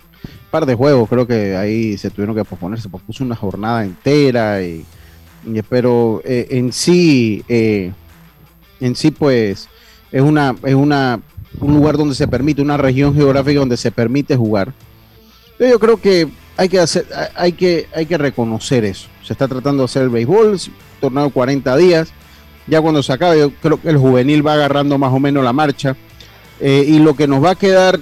[0.49, 4.63] par de juegos, creo que ahí se tuvieron que posponer, se pospuso una jornada entera,
[4.63, 4.85] y,
[5.69, 7.91] pero eh, en sí, eh,
[8.79, 9.69] en sí pues
[10.11, 11.19] es una, es una,
[11.59, 14.73] un lugar donde se permite, una región geográfica donde se permite jugar.
[15.59, 19.07] yo creo que hay que hacer, hay que, hay que reconocer eso.
[19.23, 20.59] Se está tratando de hacer el béisbol,
[20.99, 22.09] torneo de 40 días.
[22.65, 25.53] Ya cuando se acabe, yo creo que el juvenil va agarrando más o menos la
[25.53, 25.95] marcha.
[26.59, 27.99] Eh, y lo que nos va a quedar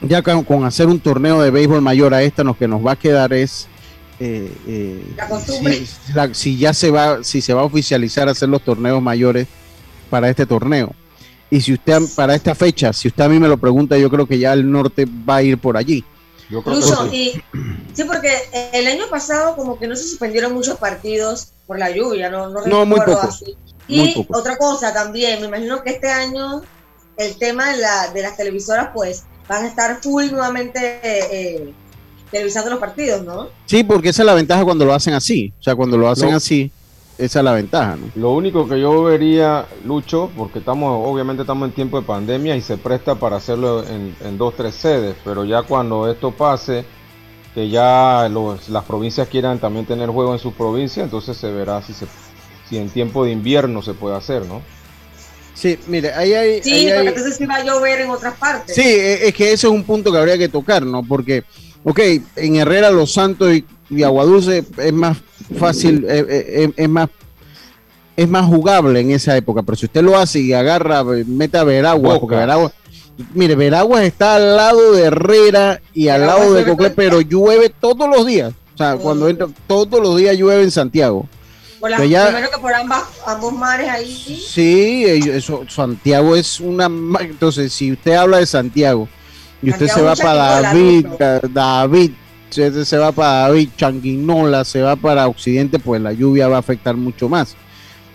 [0.00, 2.96] ya con, hacer un torneo de béisbol mayor a esta, lo que nos va a
[2.96, 3.68] quedar es
[4.20, 5.02] eh, eh,
[6.32, 9.46] si, ya se va, si se va a oficializar hacer los torneos mayores
[10.04, 10.94] para este torneo.
[11.50, 14.26] Y si usted para esta fecha, si usted a mí me lo pregunta, yo creo
[14.26, 16.04] que ya el norte va a ir por allí.
[16.50, 17.42] Incluso, sí.
[18.06, 18.32] porque
[18.72, 22.86] el año pasado como que no se suspendieron muchos partidos por la lluvia, no, no,
[22.86, 23.44] muy pocos.
[23.88, 26.62] Y otra cosa también, me imagino que este año
[27.16, 31.72] el tema de, la, de las televisoras pues van a estar full nuevamente eh,
[32.30, 33.48] televisando los partidos, ¿no?
[33.66, 35.52] Sí, porque esa es la ventaja cuando lo hacen así.
[35.60, 36.70] O sea, cuando lo hacen así,
[37.18, 38.10] esa es la ventaja, ¿no?
[38.16, 42.60] Lo único que yo vería, Lucho, porque estamos, obviamente estamos en tiempo de pandemia y
[42.60, 46.84] se presta para hacerlo en, en dos, tres sedes, pero ya cuando esto pase,
[47.54, 48.28] que ya
[48.68, 52.06] las provincias quieran también tener juego en su provincia, entonces se verá si, se,
[52.68, 54.60] si en tiempo de invierno se puede hacer, ¿no?
[55.54, 56.62] Sí, mire, ahí hay.
[56.62, 58.74] Sí, porque entonces sí va a llover en otras partes.
[58.74, 61.04] Sí, e, es que ese es un punto que habría que tocar, ¿no?
[61.04, 61.44] Porque,
[61.84, 62.00] ok,
[62.36, 63.64] en Herrera, Los Santos y,
[64.02, 65.18] Aguadulce es más
[65.58, 67.08] fácil, eh, eh, eh, es, más
[68.16, 71.64] es más jugable en esa época, pero si usted lo hace y agarra, mete a
[71.64, 72.72] Veragua, porque Veragua,
[73.34, 78.08] mire, Veragua está al lado de Herrera y al lado de Cocle, pero llueve todos
[78.08, 78.52] los días.
[78.74, 81.28] O sea, cuando entra, todos los días llueve en Santiago
[81.84, 84.44] primero que por ambos mares ahí.
[84.46, 86.86] Sí, eso, Santiago es una.
[87.20, 89.08] Entonces, si usted habla de Santiago
[89.62, 91.06] y usted se va para David,
[91.50, 92.12] David,
[92.62, 96.96] usted se va para Changuinola, se va para Occidente, pues la lluvia va a afectar
[96.96, 97.56] mucho más.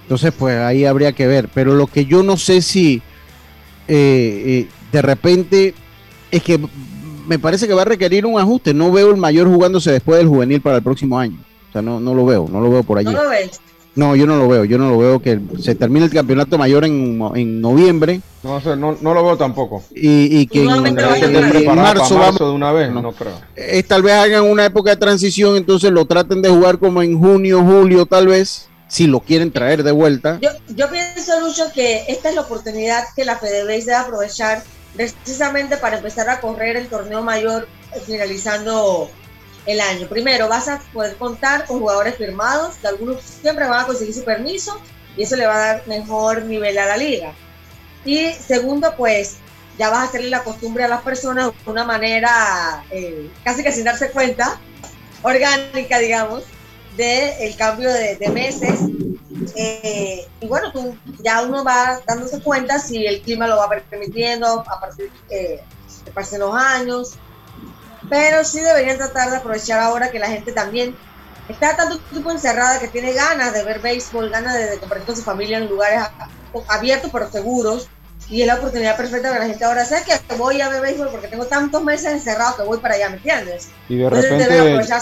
[0.03, 1.49] Entonces, pues ahí habría que ver.
[1.53, 3.01] Pero lo que yo no sé si
[3.87, 5.73] eh, eh, de repente
[6.31, 6.59] es que
[7.27, 8.73] me parece que va a requerir un ajuste.
[8.73, 11.37] No veo el mayor jugándose después del juvenil para el próximo año.
[11.69, 13.13] O sea, no, no lo veo, no lo veo por allí.
[13.13, 13.29] No lo.
[13.99, 14.63] No, yo no lo veo.
[14.63, 18.21] Yo no lo veo que se termine el campeonato mayor en, en noviembre.
[18.43, 19.83] No, sé, no, no, lo veo tampoco.
[19.93, 23.33] Y, y que en, en, marzo, vamos, de una vez, no, creo.
[23.57, 27.19] Es, tal vez hagan una época de transición, entonces lo traten de jugar como en
[27.19, 30.39] junio, julio, tal vez, si lo quieren traer de vuelta.
[30.41, 34.63] Yo, yo pienso, Lucho, que esta es la oportunidad que la FedeBase debe aprovechar
[34.95, 39.11] precisamente para empezar a correr el torneo mayor eh, finalizando
[39.69, 40.07] el año.
[40.07, 44.23] Primero, vas a poder contar con jugadores firmados, que algunos siempre van a conseguir su
[44.23, 44.79] permiso
[45.15, 47.33] y eso le va a dar mejor nivel a la liga.
[48.05, 49.37] Y segundo, pues
[49.77, 53.71] ya vas a hacerle la costumbre a las personas de una manera eh, casi que
[53.71, 54.59] sin darse cuenta,
[55.21, 56.43] orgánica, digamos,
[56.97, 58.79] del el cambio de, meses.
[59.55, 64.61] Eh, y bueno, tú, ya uno va dándose cuenta si el clima lo va permitiendo
[64.67, 65.61] a partir eh,
[66.05, 67.17] de los años
[68.09, 70.95] pero sí deberían tratar de aprovechar ahora que la gente también
[71.47, 75.23] está tanto tiempo encerrada que tiene ganas de ver béisbol, ganas de, compartir con su
[75.23, 76.01] familia en lugares
[76.67, 77.89] abiertos pero seguros.
[78.29, 79.83] Y es la oportunidad perfecta para la gente ahora.
[79.85, 83.09] Sé que voy a ver béisbol porque tengo tantos meses encerrado que voy para allá,
[83.09, 83.69] ¿me entiendes?
[83.87, 84.43] Y de repente...
[84.43, 85.01] aprovechar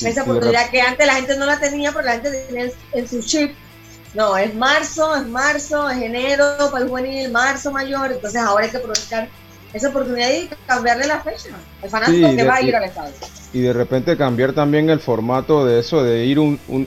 [0.00, 3.22] esa oportunidad que antes la gente no la tenía porque la gente tenía en, su
[3.22, 3.54] chip.
[4.14, 8.12] No, es marzo, es marzo, es enero, el juvenil, marzo mayor.
[8.12, 9.28] Entonces ahora hay que aprovechar
[9.72, 11.50] esa oportunidad de cambiarle la fecha.
[11.82, 13.14] El fanático que va a ir al estadio.
[13.52, 16.38] Y de repente cambiar también el formato de eso, de ir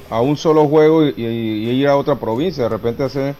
[0.09, 2.63] a un solo juego y, ir a otra provincia.
[2.63, 3.35] De repente hacer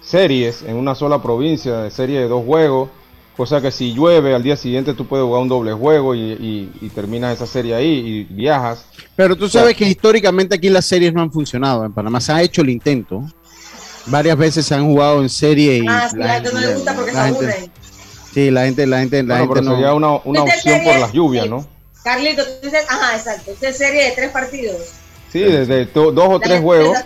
[0.00, 2.90] series en una sola provincia, de serie de dos juegos.
[3.36, 7.34] Cosa que si llueve al día siguiente tú puedes jugar un doble juego y, terminas
[7.34, 8.86] esa serie ahí y viajas.
[9.14, 11.84] Pero tú sabes que históricamente aquí las series no han funcionado.
[11.84, 13.22] En Panamá se ha hecho el intento.
[14.06, 17.12] Varias veces se han jugado en serie y ah, la, gente no le gusta porque
[17.12, 17.70] se aburren.
[18.38, 19.72] Sí, la gente, la gente, la gente no.
[19.72, 21.66] Sería una, una opción por las lluvias, ¿no?
[22.04, 23.50] Carlito, tú dices, ajá, exacto.
[23.50, 24.76] Esta serie de tres partidos.
[25.32, 26.98] Sí, desde dos o tres juegos.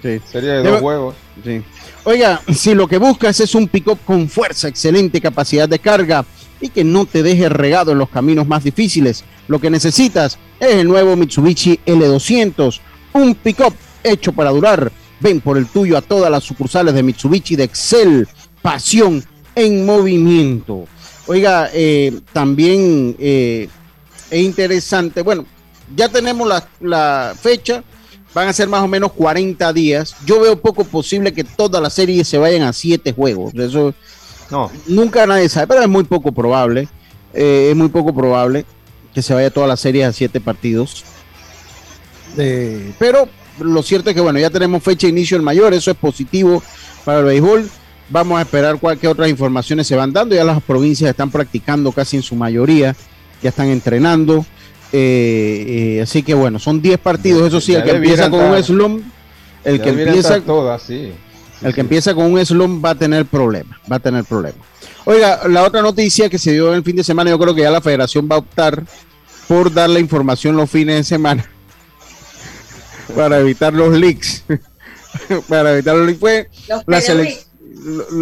[0.00, 0.20] Sí.
[0.30, 1.16] Serie de dos juegos.
[1.42, 1.60] Sí.
[2.04, 6.24] Oiga, si lo que buscas es un pick-up con fuerza, excelente capacidad de carga
[6.60, 10.76] y que no te deje regado en los caminos más difíciles, lo que necesitas es
[10.76, 12.78] el nuevo Mitsubishi L200,
[13.14, 14.92] un pick-up hecho para durar.
[15.18, 18.28] Ven por el tuyo a todas las sucursales de Mitsubishi de Excel.
[18.62, 19.22] Pasión
[19.54, 20.86] en movimiento.
[21.26, 23.68] Oiga, eh, también eh,
[24.30, 25.46] es interesante, bueno,
[25.96, 26.48] ya tenemos
[26.80, 27.82] la, fecha,
[28.34, 30.16] van a ser más o menos 40 días.
[30.26, 33.54] Yo veo poco posible que toda la serie se vayan a 7 juegos.
[33.54, 33.94] Eso
[34.50, 34.70] no.
[34.86, 36.88] nunca nadie sabe, pero es muy poco probable.
[37.32, 38.66] Eh, es muy poco probable
[39.14, 41.04] que se vaya toda la serie a 7 partidos.
[42.98, 43.28] pero
[43.60, 46.62] lo cierto es que, bueno, ya tenemos fecha de inicio el mayor, eso es positivo
[47.04, 47.70] para el béisbol.
[48.10, 50.34] Vamos a esperar cualquier otras informaciones se van dando.
[50.34, 52.94] Ya las provincias están practicando casi en su mayoría,
[53.42, 54.44] ya están entrenando.
[54.92, 57.48] Eh, eh, así que bueno, son 10 partidos.
[57.48, 59.02] Eso sí, el que empieza con un slum,
[59.64, 63.96] el que empieza, todas, el que empieza con un slum va a tener problemas, va
[63.96, 64.60] a tener problemas.
[65.06, 67.70] Oiga, la otra noticia que se dio el fin de semana, yo creo que ya
[67.70, 68.84] la federación va a optar
[69.48, 71.44] por dar la información los fines de semana
[73.16, 74.44] para evitar los leaks.
[75.48, 76.50] para evitar los leaks fue
[76.86, 77.53] la selección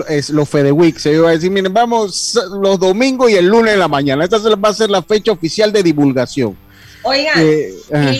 [0.09, 0.99] es los FedeWeek.
[0.99, 4.25] Se iba a decir, miren, vamos los domingos y el lunes de la mañana.
[4.25, 6.57] Esta va a ser la fecha oficial de divulgación.
[7.05, 7.75] Oigan, eh,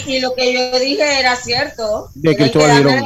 [0.07, 2.09] y, lo que yo dije era cierto.
[2.15, 3.05] De Cristóbal Girón.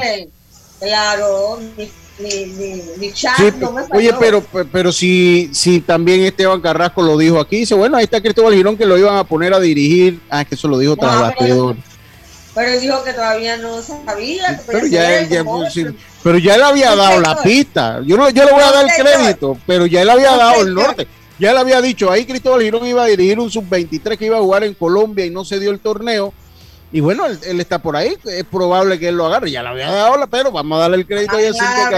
[0.81, 7.39] Claro, mi, chat no me Oye, pero, pero si, si también Esteban Carrasco lo dijo
[7.39, 10.21] aquí, dice, bueno, ahí está Cristóbal Girón que lo iban a poner a dirigir.
[10.31, 11.35] Ah, que eso lo dijo tras
[12.57, 14.59] pero él dijo que todavía no sabía.
[14.67, 15.45] pero, ya, ya
[16.23, 18.01] pero ya él había dado la pista.
[18.03, 20.73] Yo no, yo le voy a dar el crédito, pero ya él había dado el
[20.73, 21.07] norte.
[21.39, 24.41] Ya él había dicho, ahí Cristóbal Girón iba a dirigir un sub-23 que iba a
[24.41, 26.33] jugar en Colombia y no se dio el torneo.
[26.93, 29.51] Y bueno, él, está por ahí, es probable que él lo agarre.
[29.51, 31.91] Ya le había dado la, pero vamos a darle el crédito a Yacirca.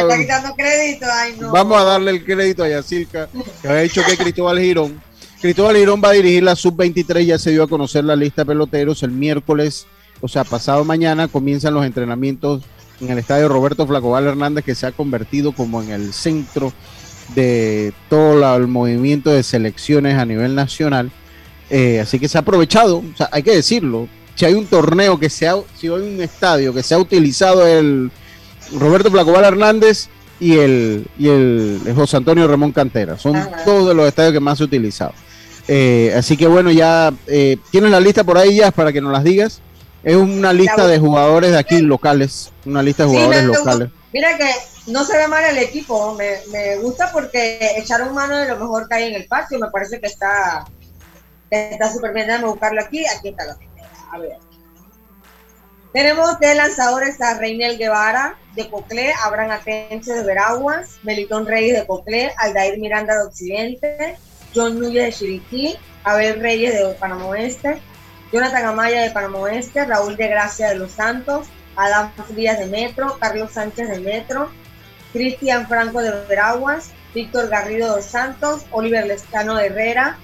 [0.56, 1.52] crédito.
[1.52, 3.28] Vamos a darle el crédito a Yacirca,
[3.62, 5.00] que ha dicho que Cristóbal Girón.
[5.40, 8.46] Cristóbal Girón va a dirigir la sub-23, ya se dio a conocer la lista de
[8.46, 9.86] peloteros el miércoles
[10.20, 12.62] o sea, pasado mañana comienzan los entrenamientos
[13.00, 16.72] en el estadio Roberto Flacobal Hernández, que se ha convertido como en el centro
[17.34, 21.10] de todo el movimiento de selecciones a nivel nacional.
[21.70, 24.08] Eh, así que se ha aprovechado, o sea, hay que decirlo.
[24.34, 27.66] Si hay un torneo que se ha, si hay un estadio que se ha utilizado
[27.66, 28.10] el
[28.78, 30.08] Roberto Flacobal Hernández
[30.40, 34.58] y el, y el, José Antonio Ramón Cantera, son todos de los estadios que más
[34.58, 35.12] se ha utilizado.
[35.66, 39.12] Eh, así que bueno, ya eh, tienes la lista por ahí ya para que nos
[39.12, 39.60] las digas.
[40.02, 43.88] Es una lista de jugadores de aquí locales, una lista de jugadores locales.
[44.12, 44.50] Mira que
[44.86, 48.94] no se ve mal el equipo, me, gusta porque echaron mano de lo mejor que
[48.94, 50.64] hay en el patio, me parece que está
[51.50, 53.58] está súper bien, déjame buscarlo aquí, aquí está la
[54.12, 54.36] A ver.
[55.92, 61.86] Tenemos de lanzadores a Reinel Guevara de Coclé, Abraham Atencio de Veraguas, Melitón Reyes de
[61.86, 64.18] Coclé, Aldair Miranda de Occidente,
[64.54, 67.80] John Núñez de Chiriquí, Abel Reyes de Panamá Oeste,
[68.32, 73.18] Jonathan Amaya de Panamá Oeste, Raúl de Gracia de Los Santos, Adán Díaz de Metro,
[73.18, 74.50] Carlos Sánchez de Metro,
[75.12, 80.18] Cristian Franco de Veraguas, Víctor Garrido de Los Santos, Oliver Lescano de Herrera,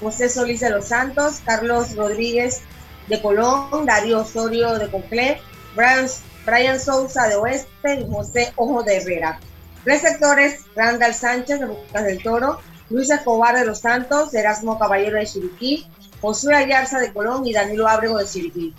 [0.00, 2.62] José Solís de Los Santos, Carlos Rodríguez
[3.08, 5.40] de Colón, Darío Osorio de Conclé,
[5.74, 6.06] Brian,
[6.46, 9.40] Brian Sousa de Oeste José Ojo de Herrera.
[9.84, 15.26] Receptores, Randall Sánchez de Bocas del Toro, Luis Escobar de Los Santos, Erasmo Caballero de
[15.26, 15.86] Chiriquí,
[16.22, 18.72] Josué Ayarza de Colón y Danilo Ábrego de Chiriquí.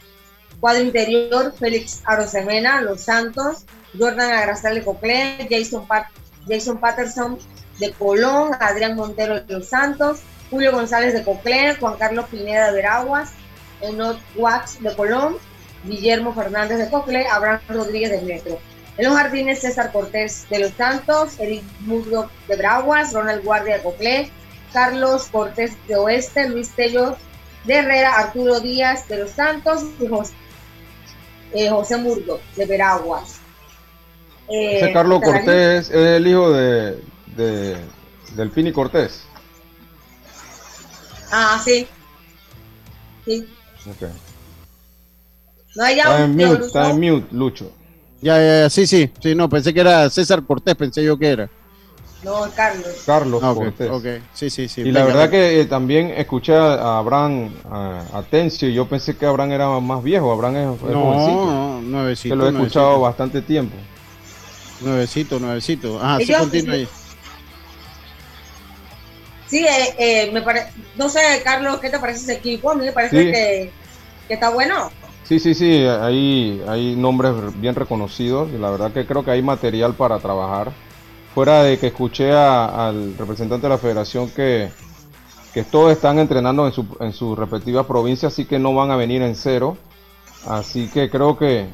[0.61, 3.65] Cuadro interior, Félix Arosemena, Los Santos,
[3.99, 7.37] Jordan Agrastal de Coclé, Jason, Patterson
[7.79, 12.73] de Colón, Adrián Montero de Los Santos, Julio González de Coclé, Juan Carlos Pineda de
[12.75, 13.33] Veraguas,
[13.81, 15.35] Enot Watts de Colón,
[15.83, 18.57] Guillermo Fernández de Coclé, Abraham Rodríguez de Metro.
[18.95, 23.83] En los jardines, César Cortés de Los Santos, Eric Murdo de Veraguas, Ronald Guardia de
[23.83, 24.31] Coclé,
[24.71, 27.17] Carlos Cortés de Oeste, Luis Tello
[27.65, 30.33] de Herrera, Arturo Díaz de Los Santos y José,
[31.53, 33.39] eh, José Murdo de Veraguas.
[34.49, 37.01] Eh, Carlos Cortés es el hijo de,
[37.35, 37.77] de,
[38.35, 39.23] del Pini Cortés.
[41.31, 41.87] Ah, sí.
[43.25, 43.47] Sí.
[43.95, 44.09] Okay.
[45.75, 47.71] No hay está, en mute, está en mute, Lucho.
[48.21, 51.27] Ya, ya, ya, sí, sí, sí, no, pensé que era César Cortés, pensé yo que
[51.27, 51.49] era.
[52.23, 53.03] No, Carlos.
[53.05, 53.89] Carlos Ah, ok, Cortés.
[53.91, 54.81] ok, sí, sí, sí.
[54.81, 55.31] Y la verdad venga.
[55.31, 60.01] que eh, también escuché a Abraham a, Atencio y yo pensé que Abraham era más
[60.03, 61.45] viejo, Abraham es, es No, jovencito.
[61.45, 62.35] no, nuevecito.
[62.35, 63.01] que lo he escuchado nuevecito.
[63.01, 63.75] bastante tiempo.
[64.81, 65.99] Nuevecito, nuevecito.
[66.01, 66.87] Ajá, sí, continúa ahí.
[69.47, 72.71] Sí, eh, eh, me parece, no sé, Carlos, ¿qué te parece ese equipo?
[72.71, 73.31] A mí me parece Sí.
[73.31, 73.71] que,
[74.27, 74.89] que está bueno.
[75.23, 79.41] Sí, sí, sí, hay, hay nombres bien reconocidos y la verdad que creo que hay
[79.41, 80.71] material para trabajar.
[81.33, 84.69] Fuera de que escuché a- al representante de la federación que,
[85.53, 88.95] que todos están entrenando en su, en su respectiva provincia, así que no van a
[88.95, 89.77] venir en cero.
[90.47, 91.65] Así que creo que,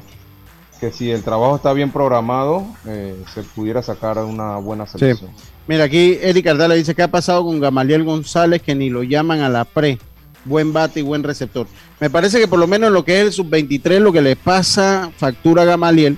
[0.80, 5.30] que si el trabajo está bien programado, eh, se pudiera sacar una buena selección.
[5.66, 9.40] Mira, aquí Eric Ardala dice que ha pasado con Gamaliel González que ni lo llaman
[9.40, 9.98] a la pre.
[10.46, 11.66] Buen bate y buen receptor.
[12.00, 14.36] Me parece que por lo menos en lo que es el sub-23, lo que le
[14.36, 16.16] pasa factura a Gamaliel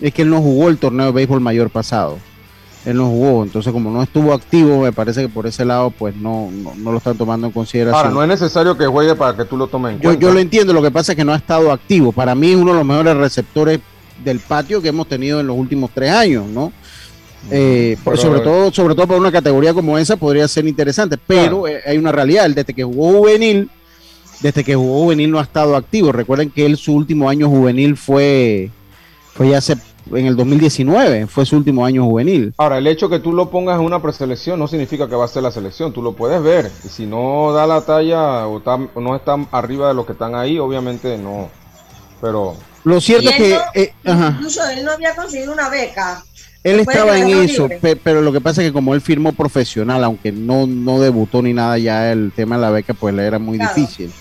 [0.00, 2.18] es que él no jugó el torneo de béisbol mayor pasado.
[2.88, 6.16] Él no jugó, entonces como no estuvo activo, me parece que por ese lado pues
[6.16, 7.98] no, no, no lo están tomando en consideración.
[7.98, 10.22] Ahora, no es necesario que juegue para que tú lo tomes en Yo, cuenta.
[10.22, 12.12] yo lo entiendo, lo que pasa es que no ha estado activo.
[12.12, 13.80] Para mí es uno de los mejores receptores
[14.24, 16.72] del patio que hemos tenido en los últimos tres años, ¿no?
[17.50, 21.16] Eh, por- pero- sobre todo, sobre todo para una categoría como esa podría ser interesante,
[21.18, 23.70] pero eh, hay una realidad, él desde que jugó juvenil,
[24.40, 26.10] desde que jugó juvenil no ha estado activo.
[26.10, 28.70] Recuerden que él su último año juvenil fue,
[29.34, 29.76] fue ya hace,
[30.12, 32.52] en el 2019, fue su último año juvenil.
[32.58, 35.28] Ahora, el hecho que tú lo pongas en una preselección no significa que va a
[35.28, 36.70] ser la selección, tú lo puedes ver.
[36.84, 40.12] Y si no da la talla o, está- o no está arriba de los que
[40.12, 41.48] están ahí, obviamente no.
[42.20, 42.54] Pero
[42.84, 44.28] Lo cierto es que no- eh, ajá.
[44.36, 46.22] Incluso él no había conseguido una beca.
[46.64, 47.78] Él estaba en eso, libre.
[47.80, 51.40] pe- pero lo que pasa es que como él firmó profesional, aunque no, no debutó
[51.40, 53.74] ni nada, ya el tema de la beca pues le era muy Claro.
[53.76, 54.12] difícil.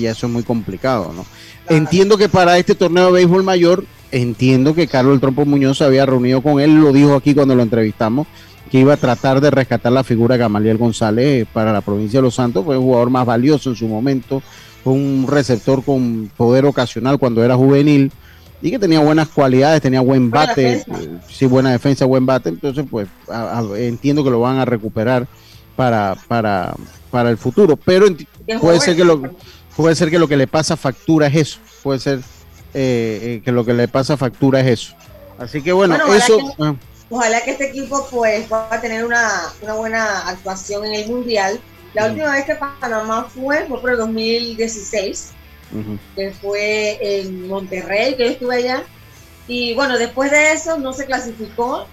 [0.00, 1.24] Ya eso es muy complicado, ¿no?
[1.68, 5.84] Entiendo que para este torneo de béisbol mayor, entiendo que Carlos El Trompo Muñoz se
[5.84, 8.26] había reunido con él, lo dijo aquí cuando lo entrevistamos,
[8.70, 12.22] que iba a tratar de rescatar la figura de Gamaliel González para la provincia de
[12.22, 14.42] Los Santos, fue el jugador más valioso en su momento,
[14.82, 18.10] fue un receptor con poder ocasional cuando era juvenil
[18.60, 20.84] y que tenía buenas cualidades, tenía buen bate,
[21.30, 25.26] sí, buena defensa, buen bate, entonces pues a- a- entiendo que lo van a recuperar
[25.76, 26.74] para, para,
[27.10, 28.06] para el futuro, pero
[28.60, 29.22] puede ser que lo
[29.76, 32.18] puede ser que lo que le pasa factura es eso, puede ser
[32.74, 34.94] eh, eh, que lo que le pasa factura es eso.
[35.38, 36.74] Así que bueno, Bueno, ojalá eso que- ah,
[37.10, 39.30] Ojalá que este equipo pues pueda tener una,
[39.62, 41.60] una buena actuación en el Mundial.
[41.92, 45.30] La última vez que Panamá fue fue por el 2016,
[45.70, 45.98] ujú.
[46.16, 48.82] que fue en Monterrey, que yo estuve allá.
[49.46, 51.86] Y bueno, después de eso no se clasificó.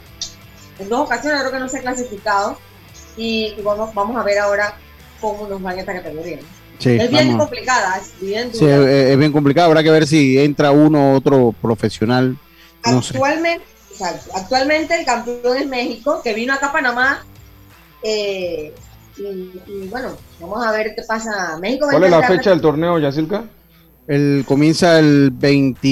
[0.80, 2.58] En dos ocasiones creo que no se ha clasificado.
[3.18, 4.76] Y, y vamos, vamos a ver ahora
[5.20, 6.40] cómo nos va en esta categoría.
[6.82, 7.44] Sí, es bien vamos.
[7.44, 8.76] complicada, es bien Sí, dura.
[8.78, 12.38] es, es bien complicado, habrá que ver si entra uno u otro profesional,
[12.86, 13.14] no sé.
[13.18, 17.24] Actualmente, o sea, actualmente el campeón es México, que vino acá a Panamá.
[18.04, 18.74] eh,
[19.18, 19.22] y,
[19.68, 21.58] y bueno, vamos a ver qué pasa.
[21.60, 23.44] México ¿cuál es la fecha del torneo, Yacilca?
[24.12, 25.88] El, comienza el 20,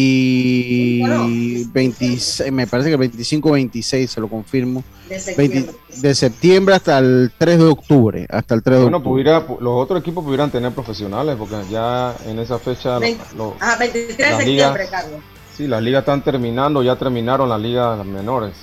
[1.72, 4.84] 26, me parece que el 25-26, se lo confirmo.
[5.08, 5.72] De septiembre.
[6.02, 8.26] de septiembre hasta el 3 de octubre.
[8.30, 9.24] Hasta el 3 de Bueno, octubre.
[9.24, 12.96] pudiera, los otros equipos pudieran tener profesionales, porque ya en esa fecha.
[12.96, 15.20] lo- Veinte- lo- Ajá, 23 de las septiembre, ligas- Carlos.
[15.56, 18.54] Sí, las ligas están terminando, ya terminaron las ligas menores.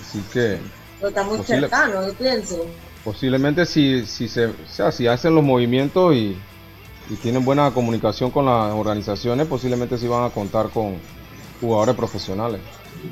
[0.00, 0.58] Así que
[0.98, 2.66] Pero está muy Posible- cercano, yo pienso.
[3.04, 6.36] posiblemente si, si se, o sea, si hacen los movimientos y,
[7.10, 10.96] y tienen buena comunicación con las organizaciones, posiblemente sí van a contar con
[11.60, 12.60] jugadores profesionales.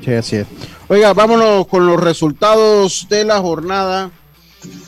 [0.03, 0.47] Sí, así es.
[0.87, 4.11] Oiga, vámonos con los resultados de la jornada.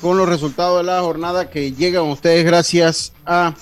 [0.01, 3.53] Con los resultados de la jornada que llegan ustedes gracias a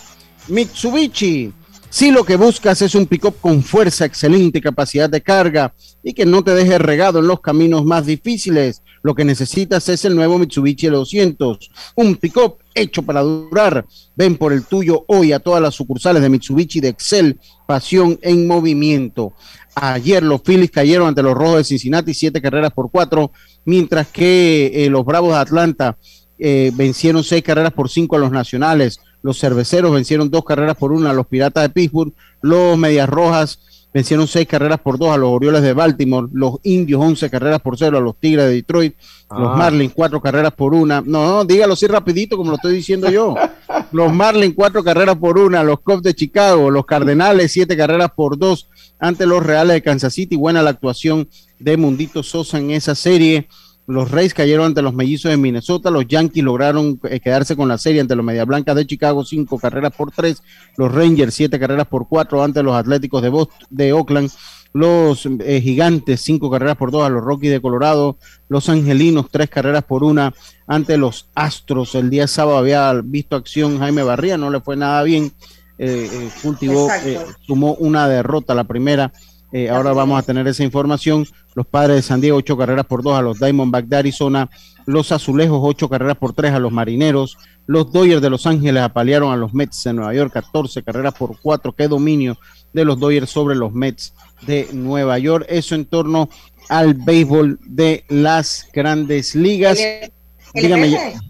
[0.47, 1.51] Mitsubishi.
[1.93, 6.25] Si lo que buscas es un pick-up con fuerza, excelente capacidad de carga y que
[6.25, 10.39] no te deje regado en los caminos más difíciles, lo que necesitas es el nuevo
[10.39, 13.85] Mitsubishi L200, un pick-up hecho para durar.
[14.15, 18.47] Ven por el tuyo hoy a todas las sucursales de Mitsubishi de Excel, pasión en
[18.47, 19.33] movimiento.
[19.75, 23.31] Ayer los Phillies cayeron ante los Rojos de Cincinnati, siete carreras por cuatro,
[23.65, 25.95] mientras que eh, los Bravos de Atlanta
[26.39, 28.99] eh, vencieron seis carreras por cinco a los Nacionales.
[29.23, 32.13] Los Cerveceros vencieron dos carreras por una a los Piratas de Pittsburgh.
[32.41, 33.57] Los Medias Rojas
[33.93, 36.27] vencieron seis carreras por dos a los Orioles de Baltimore.
[36.33, 38.95] Los Indios once carreras por cero a los Tigres de Detroit.
[39.31, 39.55] Los Ah.
[39.55, 41.01] Marlins cuatro carreras por una.
[41.01, 43.35] No, no, dígalo así rapidito como lo estoy diciendo yo.
[43.91, 45.63] Los Marlins cuatro carreras por una.
[45.63, 46.69] Los Cubs de Chicago.
[46.69, 48.67] Los Cardenales siete carreras por dos
[48.99, 50.35] ante los Reales de Kansas City.
[50.35, 51.27] Buena la actuación
[51.59, 53.47] de Mundito Sosa en esa serie.
[53.85, 55.91] Los Reyes cayeron ante los Mellizos de Minnesota.
[55.91, 59.59] Los Yankees lograron eh, quedarse con la serie ante los Media Blancas de Chicago, cinco
[59.59, 60.41] carreras por tres.
[60.77, 64.31] Los Rangers, siete carreras por cuatro ante los Atléticos de, Boston, de Oakland.
[64.73, 68.17] Los eh, Gigantes, cinco carreras por dos a los Rockies de Colorado.
[68.47, 70.33] Los Angelinos, tres carreras por una
[70.65, 71.93] ante los Astros.
[71.95, 75.33] El día sábado había visto acción Jaime Barría, no le fue nada bien.
[75.79, 79.11] Eh, eh, cultivó, eh, sumó una derrota la primera.
[79.55, 81.25] Eh, ahora vamos a tener esa información.
[81.53, 84.49] Los padres de San Diego, ocho carreras por dos a los Diamondbacks de Arizona.
[84.87, 87.37] Los Azulejos, ocho carreras por tres a los Marineros.
[87.67, 91.39] Los Dodgers de Los Ángeles apalearon a los Mets de Nueva York, 14 carreras por
[91.39, 91.71] cuatro.
[91.73, 92.37] Qué dominio
[92.73, 95.45] de los Dodgers sobre los Mets de Nueva York.
[95.47, 96.29] Eso en torno
[96.67, 99.79] al béisbol de las grandes ligas.
[99.79, 100.11] El-
[100.55, 101.21] el Dígame, LPF.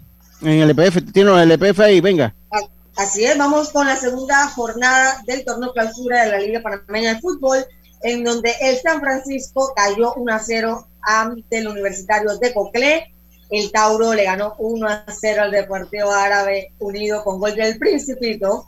[0.42, 2.34] en el LPF, tiene el LPF ahí, venga.
[2.96, 7.20] Así es, vamos con la segunda jornada del torneo clausura de la Liga Panameña de
[7.20, 7.64] Fútbol,
[8.04, 13.14] en donde el San Francisco cayó 1 a 0 ante el Universitario de Coclé.
[13.50, 18.66] El Tauro le ganó 1 a 0 al Deportivo Árabe Unido con gol del Principito.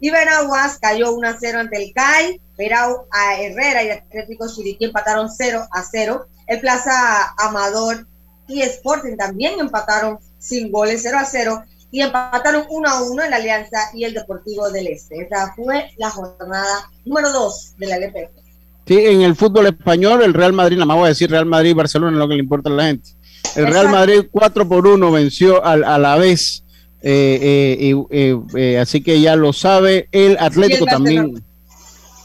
[0.00, 2.40] Y Veraguas cayó 1 a 0 ante el CAI.
[2.56, 6.26] Verau a Herrera y Atlético Chiriquí empataron 0 a 0.
[6.46, 8.06] El Plaza Amador
[8.46, 13.30] y Sporting también empataron sin goles 0 a 0 y empataron 1 a 1 en
[13.30, 15.20] la Alianza y el Deportivo del Este.
[15.20, 18.37] Esa fue la jornada número 2 de la LPF.
[18.88, 21.70] Sí, en el fútbol español, el Real Madrid, nada más voy a decir Real Madrid
[21.70, 23.10] y Barcelona, es lo que le importa a la gente.
[23.54, 23.90] El Real Exacto.
[23.90, 26.64] Madrid 4 por 1 venció al, a la vez.
[27.02, 30.08] eh, eh, eh, eh, así que ya lo sabe.
[30.10, 31.44] El Atlético el también.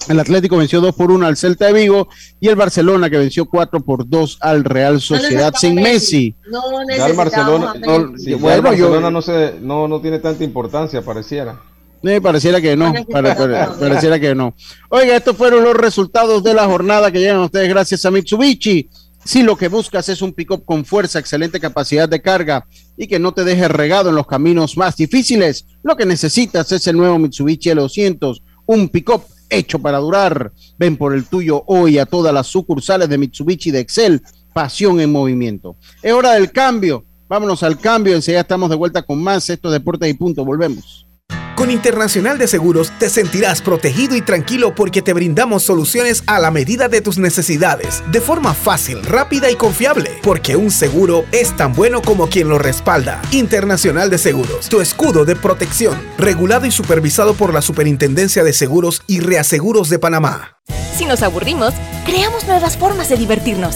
[0.09, 2.07] El Atlético venció 2 por 1 al Celta de Vigo
[2.41, 6.35] y el Barcelona que venció 4 por 2 al Real Sociedad sin Messi.
[6.49, 6.61] No
[6.97, 10.01] Ya el Barcelona, a no, sí, ya bueno, el yo- Barcelona no, se, no, no
[10.01, 11.61] tiene tanta importancia, pareciera.
[12.03, 12.93] Me pareciera que no.
[13.09, 14.53] pareciera que no.
[14.89, 18.89] Oiga, estos fueron los resultados de la jornada que llegan a ustedes gracias a Mitsubishi.
[19.23, 23.19] Si lo que buscas es un pick-up con fuerza, excelente capacidad de carga y que
[23.19, 27.17] no te deje regado en los caminos más difíciles, lo que necesitas es el nuevo
[27.17, 30.51] Mitsubishi L200, un pick-up hecho para durar.
[30.77, 35.09] Ven por el tuyo hoy a todas las sucursales de Mitsubishi de Excel, pasión en
[35.09, 35.77] movimiento.
[36.01, 37.05] Es hora del cambio.
[37.29, 40.43] Vámonos al cambio, enseguida estamos de vuelta con más estos deportes y punto.
[40.43, 41.07] Volvemos.
[41.55, 46.49] Con Internacional de Seguros te sentirás protegido y tranquilo porque te brindamos soluciones a la
[46.49, 51.73] medida de tus necesidades, de forma fácil, rápida y confiable, porque un seguro es tan
[51.73, 53.21] bueno como quien lo respalda.
[53.31, 59.03] Internacional de Seguros, tu escudo de protección, regulado y supervisado por la Superintendencia de Seguros
[59.05, 60.57] y Reaseguros de Panamá.
[60.97, 61.73] Si nos aburrimos,
[62.03, 63.75] creamos nuevas formas de divertirnos.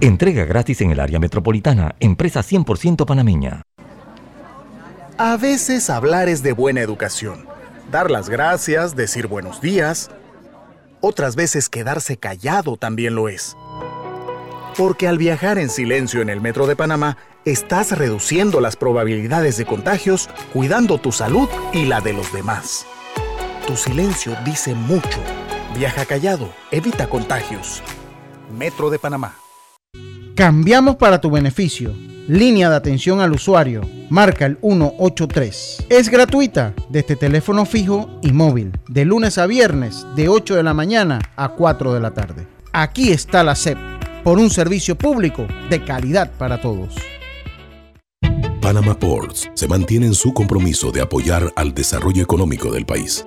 [0.00, 1.96] Entrega gratis en el área metropolitana.
[1.98, 3.62] Empresa 100% panameña.
[5.16, 7.46] A veces hablar es de buena educación.
[7.90, 10.10] Dar las gracias, decir buenos días.
[11.00, 13.56] Otras veces quedarse callado también lo es.
[14.76, 19.64] Porque al viajar en silencio en el metro de Panamá, estás reduciendo las probabilidades de
[19.64, 22.86] contagios, cuidando tu salud y la de los demás.
[23.66, 25.18] Tu silencio dice mucho.
[25.76, 27.82] Viaja callado, evita contagios.
[28.56, 29.34] Metro de Panamá.
[30.38, 31.92] Cambiamos para tu beneficio.
[32.28, 33.80] Línea de atención al usuario.
[34.08, 35.86] Marca el 183.
[35.88, 38.70] Es gratuita desde teléfono fijo y móvil.
[38.86, 42.46] De lunes a viernes, de 8 de la mañana a 4 de la tarde.
[42.72, 43.78] Aquí está la SEP.
[44.22, 46.94] Por un servicio público de calidad para todos.
[48.60, 53.26] Panama Ports se mantiene en su compromiso de apoyar al desarrollo económico del país.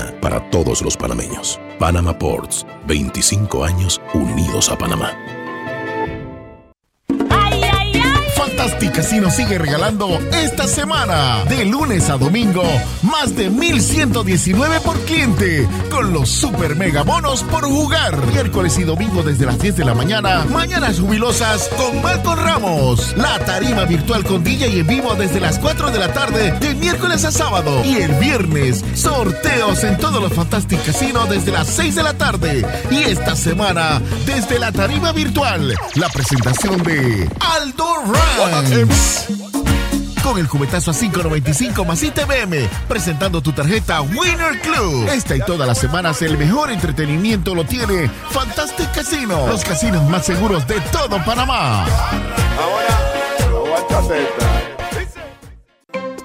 [0.21, 1.59] para todos los panameños.
[1.79, 5.11] Panama Ports, 25 años unidos a Panamá.
[8.91, 12.63] Casino sigue regalando esta semana, de lunes a domingo,
[13.03, 18.25] más de 1119 por cliente, con los super mega bonos por jugar.
[18.27, 23.15] Miércoles y domingo desde las 10 de la mañana, mañanas jubilosas con Marco Ramos.
[23.17, 26.75] La tarima virtual con DJ y en vivo desde las 4 de la tarde, de
[26.75, 27.83] miércoles a sábado.
[27.85, 32.65] Y el viernes, sorteos en todos los Fantastic Casino desde las 6 de la tarde.
[32.89, 37.91] Y esta semana, desde la tarima virtual, la presentación de Aldo
[40.23, 45.07] Con el cubetazo a 5.95 más ITBM, presentando tu tarjeta Winner Club.
[45.09, 50.25] Esta y todas las semanas el mejor entretenimiento lo tiene Fantastic Casino, los casinos más
[50.25, 51.85] seguros de todo Panamá.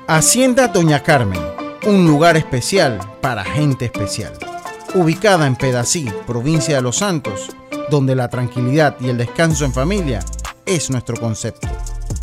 [0.08, 1.40] Hacienda Doña Carmen,
[1.84, 4.34] un lugar especial para gente especial.
[4.94, 7.48] Ubicada en Pedací, provincia de Los Santos,
[7.90, 10.20] donde la tranquilidad y el descanso en familia
[10.64, 11.68] es nuestro concepto.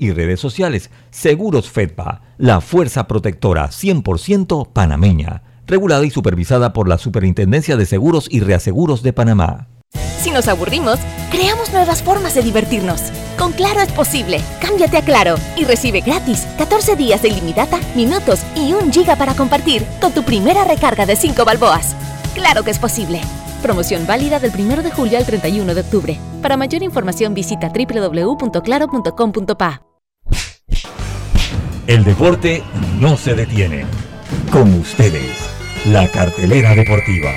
[0.00, 0.90] y redes sociales.
[1.10, 8.26] Seguros Fedpa, la fuerza protectora 100% panameña, regulada y supervisada por la Superintendencia de Seguros
[8.30, 9.68] y Reaseguros de Panamá.
[10.20, 10.98] Si nos aburrimos,
[11.30, 13.00] creamos nuevas formas de divertirnos.
[13.38, 14.40] Con Claro es posible.
[14.60, 19.34] Cámbiate a Claro y recibe gratis 14 días de ilimitada, minutos y un giga para
[19.34, 21.96] compartir con tu primera recarga de 5 balboas.
[22.34, 23.20] Claro que es posible.
[23.62, 26.18] Promoción válida del 1 de julio al 31 de octubre.
[26.42, 29.89] Para mayor información visita www.claro.com.pa.
[31.86, 32.62] El deporte
[33.00, 33.84] no se detiene.
[34.52, 35.36] Con ustedes,
[35.86, 37.30] la cartelera deportiva.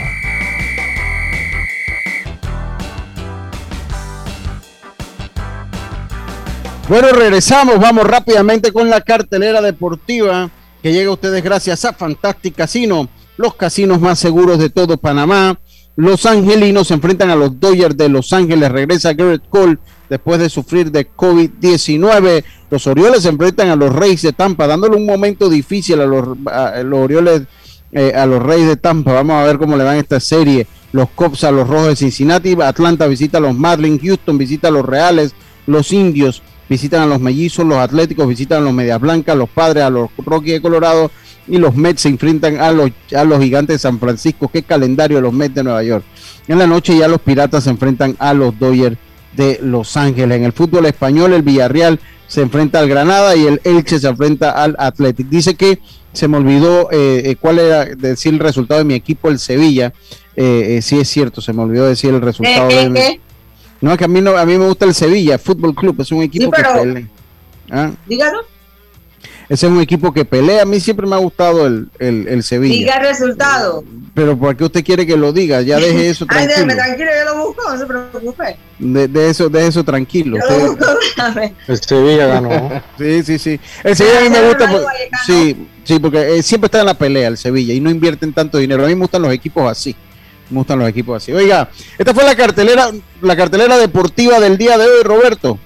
[6.89, 10.51] Bueno, regresamos, vamos rápidamente con la cartelera deportiva
[10.83, 15.57] que llega a ustedes gracias a Fantastic Casino, los casinos más seguros de todo Panamá.
[15.95, 19.77] Los angelinos se enfrentan a los Dodgers de Los Ángeles, regresa Garrett Cole
[20.09, 22.43] después de sufrir de COVID-19.
[22.73, 26.27] Los Orioles se enfrentan a los Reyes de Tampa, dándole un momento difícil a los,
[26.91, 27.43] Orioles
[27.91, 29.13] eh, a los Reyes de Tampa.
[29.13, 30.65] Vamos a ver cómo le van esta serie.
[30.91, 32.57] Los Cops a los Rojos de Cincinnati.
[32.59, 34.01] Atlanta visita a los Marlins.
[34.01, 35.35] Houston visita a los Reales.
[35.67, 37.63] Los Indios visitan a los Mellizos.
[37.63, 39.37] Los Atléticos visitan a los Medias Blancas.
[39.37, 41.11] Los Padres a los Rockies de Colorado.
[41.47, 44.49] Y los Mets se enfrentan a los, a los Gigantes de San Francisco.
[44.51, 46.03] Qué calendario los Mets de Nueva York.
[46.47, 48.97] En la noche ya los Piratas se enfrentan a los Dodgers
[49.35, 50.35] de Los Ángeles.
[50.37, 51.99] En el fútbol español, el Villarreal
[52.33, 55.27] se enfrenta al Granada y el Elche se enfrenta al Athletic.
[55.27, 55.77] Dice que
[56.13, 59.93] se me olvidó eh, eh, cuál era decir el resultado de mi equipo, el Sevilla.
[60.35, 63.21] Eh, sí es cierto, se me olvidó decir el resultado de.
[63.81, 66.11] No, es que a mí, no, a mí me gusta el Sevilla, Fútbol Club, es
[66.11, 67.07] un equipo que pelea.
[67.69, 67.91] ¿Ah?
[68.07, 68.45] Díganos.
[69.53, 70.63] Ese es un equipo que pelea.
[70.63, 72.73] A mí siempre me ha gustado el, el, el Sevilla.
[72.75, 73.83] Diga el resultado.
[74.15, 75.61] Pero ¿por qué usted quiere que lo diga?
[75.61, 76.53] Ya deje eso Ay, tranquilo.
[76.55, 78.57] déjeme tranquilo, yo lo busco, no se preocupe.
[78.79, 80.37] De, de eso, de eso tranquilo.
[80.39, 81.53] Yo lo Usted- busco, déjame.
[81.67, 82.81] El Sevilla ganó.
[82.97, 83.59] Sí, sí, sí.
[83.83, 84.71] El Sevilla a mí me gusta.
[84.71, 84.85] por-
[85.27, 88.57] sí, sí, porque eh, siempre está en la pelea el Sevilla y no invierten tanto
[88.57, 88.83] dinero.
[88.85, 89.95] A mí me gustan los equipos así.
[90.49, 91.31] Me gustan los equipos así.
[91.31, 92.89] Oiga, esta fue la cartelera,
[93.21, 95.59] la cartelera deportiva del día de hoy, Roberto.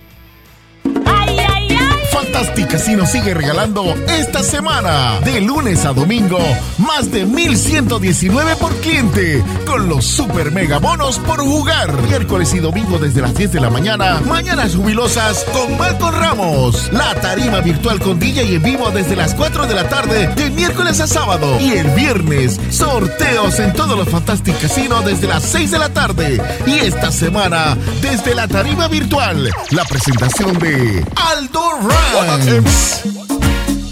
[2.68, 6.40] Casino sigue regalando esta semana, de lunes a domingo,
[6.78, 12.02] más de 1119 por cliente, con los super mega bonos por jugar.
[12.04, 16.92] Miércoles y domingo desde las 10 de la mañana, mañanas jubilosas con Marco Ramos.
[16.92, 21.00] La tarima virtual con DJ en vivo desde las 4 de la tarde, de miércoles
[21.00, 21.60] a sábado.
[21.60, 26.42] Y el viernes, sorteos en todos los Fantastic Casino desde las 6 de la tarde.
[26.66, 31.68] Y esta semana, desde la tarima virtual, la presentación de Aldo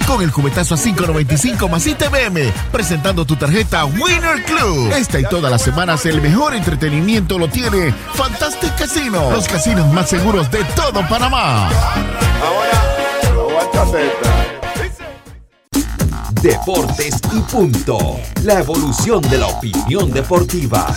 [0.07, 4.91] Con el cubetazo a 5.95 más ITBM, presentando tu tarjeta Winner Club.
[4.93, 10.09] Esta y todas las semanas el mejor entretenimiento lo tiene Fantastic Casino, los casinos más
[10.09, 11.69] seguros de todo Panamá.
[16.41, 18.19] Deportes y punto.
[18.43, 20.95] La evolución de la opinión deportiva.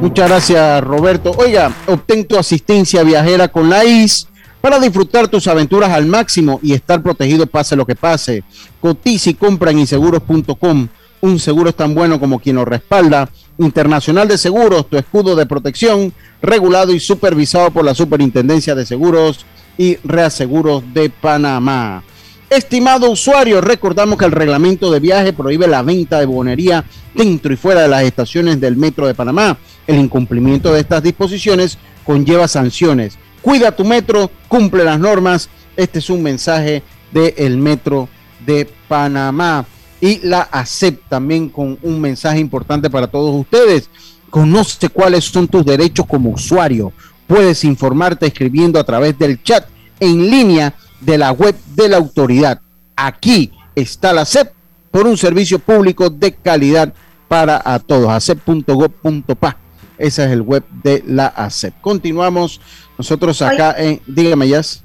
[0.00, 1.32] Muchas gracias, Roberto.
[1.36, 4.28] Oiga, obtén tu asistencia viajera con la IS
[4.60, 8.44] para disfrutar tus aventuras al máximo y estar protegido pase lo que pase.
[8.80, 10.88] Cotiza y compra en inseguros.com.
[11.20, 13.28] Un seguro es tan bueno como quien lo respalda.
[13.58, 19.44] Internacional de Seguros, tu escudo de protección, regulado y supervisado por la Superintendencia de Seguros
[19.76, 22.04] y Reaseguros de Panamá.
[22.50, 26.84] Estimado usuario, recordamos que el reglamento de viaje prohíbe la venta de bonería
[27.14, 29.58] dentro y fuera de las estaciones del Metro de Panamá.
[29.88, 33.18] El incumplimiento de estas disposiciones conlleva sanciones.
[33.40, 35.48] Cuida tu metro, cumple las normas.
[35.76, 38.06] Este es un mensaje del Metro
[38.44, 39.64] de Panamá.
[39.98, 43.88] Y la ACEP también con un mensaje importante para todos ustedes.
[44.28, 46.92] Conoce cuáles son tus derechos como usuario.
[47.26, 49.66] Puedes informarte escribiendo a través del chat
[50.00, 52.60] en línea de la web de la autoridad.
[52.94, 54.52] Aquí está la CEP
[54.90, 56.92] por un servicio público de calidad
[57.26, 58.10] para a todos.
[58.10, 59.67] acep.gov.pa.
[59.98, 61.74] Ese es el web de la ACEP.
[61.80, 62.60] Continuamos
[62.96, 64.00] nosotros acá en.
[64.06, 64.82] Dígame, Jazz.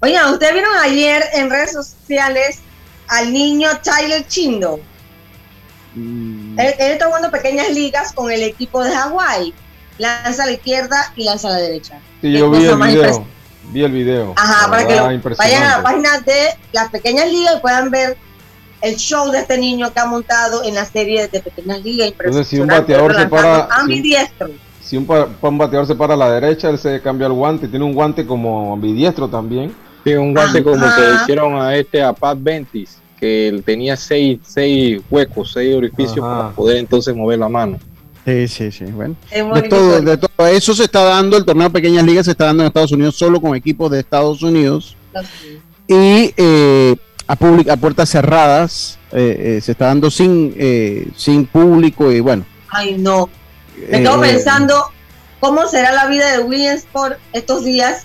[0.00, 2.60] Oigan, ¿ustedes vieron ayer en redes sociales
[3.08, 4.80] al niño Tyler Chindo?
[5.94, 6.58] Mm.
[6.58, 9.52] Él, él está jugando pequeñas ligas con el equipo de Hawái.
[9.98, 11.98] Lanza a la izquierda y lanza a la derecha.
[12.22, 13.26] Sí, yo vi el video.
[13.72, 14.32] Vi el video.
[14.36, 18.16] Ajá, para que lo- vayan a la página de las pequeñas ligas y puedan ver
[18.82, 22.08] el show de este niño que ha montado en la serie de pequeñas ligas.
[22.08, 24.50] Entonces, si un Impresionante, bateador se para- Ambidiestro.
[24.82, 27.68] Si un, bateador se para a la derecha, él se cambia el guante.
[27.68, 29.72] Tiene un guante como ambidiestro también.
[30.02, 33.96] Sí, un guante como que le hicieron a este a Pat Ventis, que él tenía
[33.96, 36.36] seis, seis huecos, seis orificios Ajá.
[36.36, 37.78] para poder entonces mover la mano.
[38.24, 38.84] Sí, sí, sí.
[38.86, 39.14] Bueno.
[39.54, 42.46] De todo, de todo eso se está dando, el torneo de pequeñas ligas se está
[42.46, 44.96] dando en Estados Unidos solo con equipos de Estados Unidos
[45.86, 46.96] y eh,
[47.30, 52.20] a, public- a puertas cerradas eh, eh, se está dando sin, eh, sin público y
[52.20, 52.44] bueno.
[52.68, 53.28] Ay, no.
[53.90, 54.74] Me quedo pensando
[55.38, 58.02] cómo será la vida de Williamsport estos días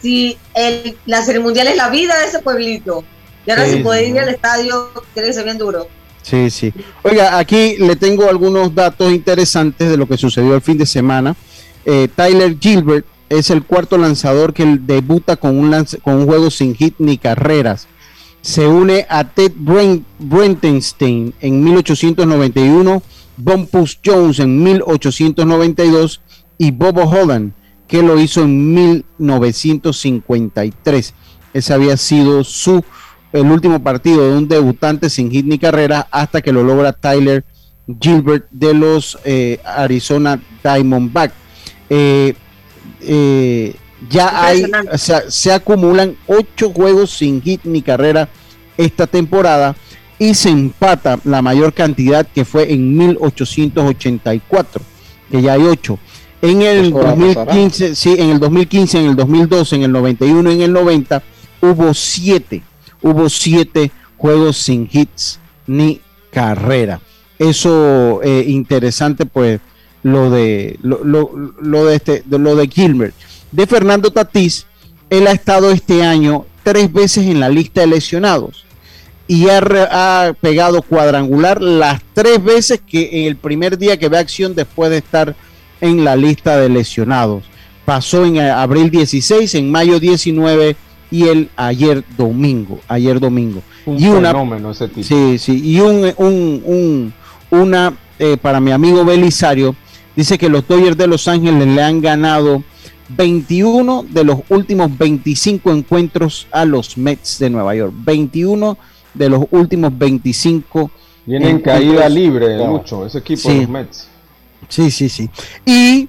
[0.00, 3.02] si el, la serie mundial es la vida de ese pueblito.
[3.46, 5.88] Y ahora si puede ir al estadio, tiene que ser bien duro.
[6.22, 6.72] Sí, sí.
[7.02, 11.34] Oiga, aquí le tengo algunos datos interesantes de lo que sucedió el fin de semana.
[12.16, 16.74] Tyler Gilbert es el cuarto lanzador que debuta con un, lanz- con un juego sin
[16.74, 17.86] hit ni carreras.
[18.46, 23.02] Se une a Ted Brent- Brentenstein en 1891,
[23.36, 26.20] Bumpus Jones en 1892
[26.56, 27.50] y Bobo Holland
[27.88, 31.12] que lo hizo en 1953.
[31.54, 32.84] Ese había sido su
[33.32, 37.44] el último partido de un debutante sin hit ni carrera hasta que lo logra Tyler
[38.00, 41.32] Gilbert de los eh, Arizona Diamondback.
[41.90, 42.34] Eh,
[43.00, 43.74] eh,
[44.10, 48.28] ya hay, o sea, se acumulan ocho juegos sin hit ni carrera
[48.76, 49.74] esta temporada
[50.18, 54.82] y se empata la mayor cantidad que fue en 1884,
[55.30, 55.98] que ya hay 8.
[56.42, 60.72] En el 2015, sí, en el 2015, en el 2012, en el 91, en el
[60.72, 61.22] 90
[61.62, 62.62] hubo 7,
[63.02, 67.00] hubo 7 juegos sin hits ni carrera.
[67.38, 69.60] Eso eh, interesante pues
[70.02, 71.00] lo de lo,
[71.60, 73.14] lo, de este lo de Gilbert.
[73.52, 74.66] De Fernando Tatís,
[75.10, 78.66] él ha estado este año tres veces en la lista de lesionados
[79.28, 84.54] y ha, pegado cuadrangular las tres veces que en el primer día que ve acción
[84.54, 85.34] después de estar
[85.80, 87.44] en la lista de lesionados.
[87.84, 90.76] Pasó en abril 16, en mayo 19
[91.10, 93.62] y el ayer domingo, ayer domingo.
[93.84, 95.06] Un y una, fenómeno ese tipo.
[95.06, 97.12] Sí, sí, y un, un,
[97.50, 99.76] una eh, para mi amigo Belisario,
[100.16, 102.64] dice que los Dodgers de Los Ángeles le han ganado
[103.08, 107.92] 21 de los últimos 25 encuentros a los Mets de Nueva York.
[107.96, 108.76] 21
[109.14, 110.90] de los últimos 25.
[111.24, 114.08] Vienen caída libre, mucho, ese equipo de los Mets.
[114.68, 115.30] Sí, sí, sí.
[115.64, 116.08] Y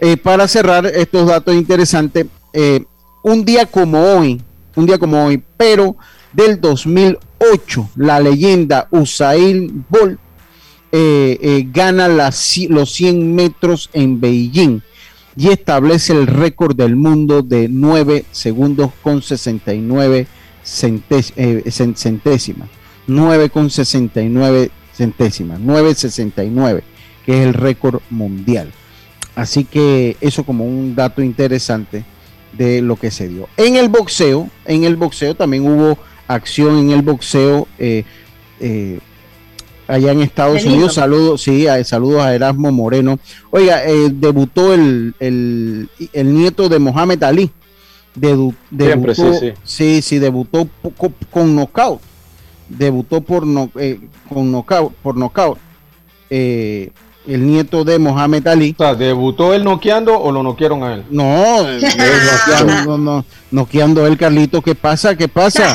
[0.00, 2.84] eh, para cerrar estos datos interesantes, eh,
[3.22, 4.40] un día como hoy,
[4.76, 5.96] un día como hoy, pero
[6.32, 10.18] del 2008, la leyenda Usain Bolt
[10.90, 14.80] eh, gana las, los 100 metros en Beijing
[15.38, 20.26] y establece el récord del mundo de 9 segundos con 69
[20.64, 22.68] centésimas.
[23.06, 25.60] 9 con 69 centésimas.
[25.60, 26.82] 9.69
[27.24, 28.72] que es el récord mundial.
[29.36, 32.04] Así que eso como un dato interesante
[32.54, 33.48] de lo que se dio.
[33.56, 38.02] En el boxeo, en el boxeo también hubo acción en el boxeo eh,
[38.58, 38.98] eh,
[39.88, 40.94] allá en Estados Unidos.
[40.94, 43.18] Saludos, sí, saludos a Erasmo Moreno.
[43.50, 47.50] Oiga, eh, debutó el, el, nieto de Mohamed Ali.
[48.14, 50.02] debutó, sí, sí.
[50.02, 52.00] sí, debutó con, con knockout.
[52.68, 53.70] Debutó por no,
[54.28, 55.58] con knockout, por knockout
[57.28, 58.74] el nieto de Mohamed Ali.
[58.78, 61.04] O sea, ¿debutó él noqueando o lo noquearon a él?
[61.10, 64.62] No, noqueando, no, noqueando él, Carlito.
[64.62, 65.14] ¿Qué pasa?
[65.16, 65.72] ¿Qué pasa?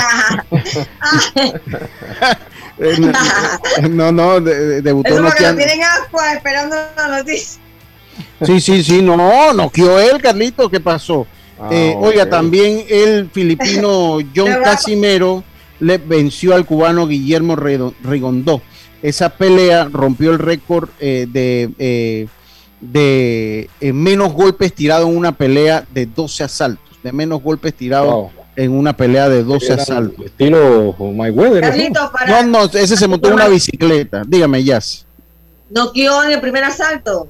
[2.80, 5.62] Eh, no, no, debutó noqueando.
[5.64, 7.62] tienen agua esperando la noticia.
[8.42, 10.68] Sí, sí, sí, no, noqueó él, Carlito.
[10.72, 11.28] ¿Qué pasó?
[11.60, 15.44] Ah, eh, oiga, también el filipino John Casimero
[15.80, 18.64] le venció al cubano Guillermo Rigondó
[19.04, 22.28] esa pelea rompió el récord eh, de, eh,
[22.80, 28.32] de eh, menos golpes tirados en una pelea de 12 asaltos, de menos golpes tirados
[28.56, 30.26] en una pelea de 12 asaltos.
[30.26, 31.92] Estilo Mayweather.
[32.28, 32.44] ¿no?
[32.44, 34.24] no, ese se montó en una bicicleta.
[34.26, 35.06] Dígame, Jazz.
[35.70, 37.28] ¿Noqueó en el primer asalto?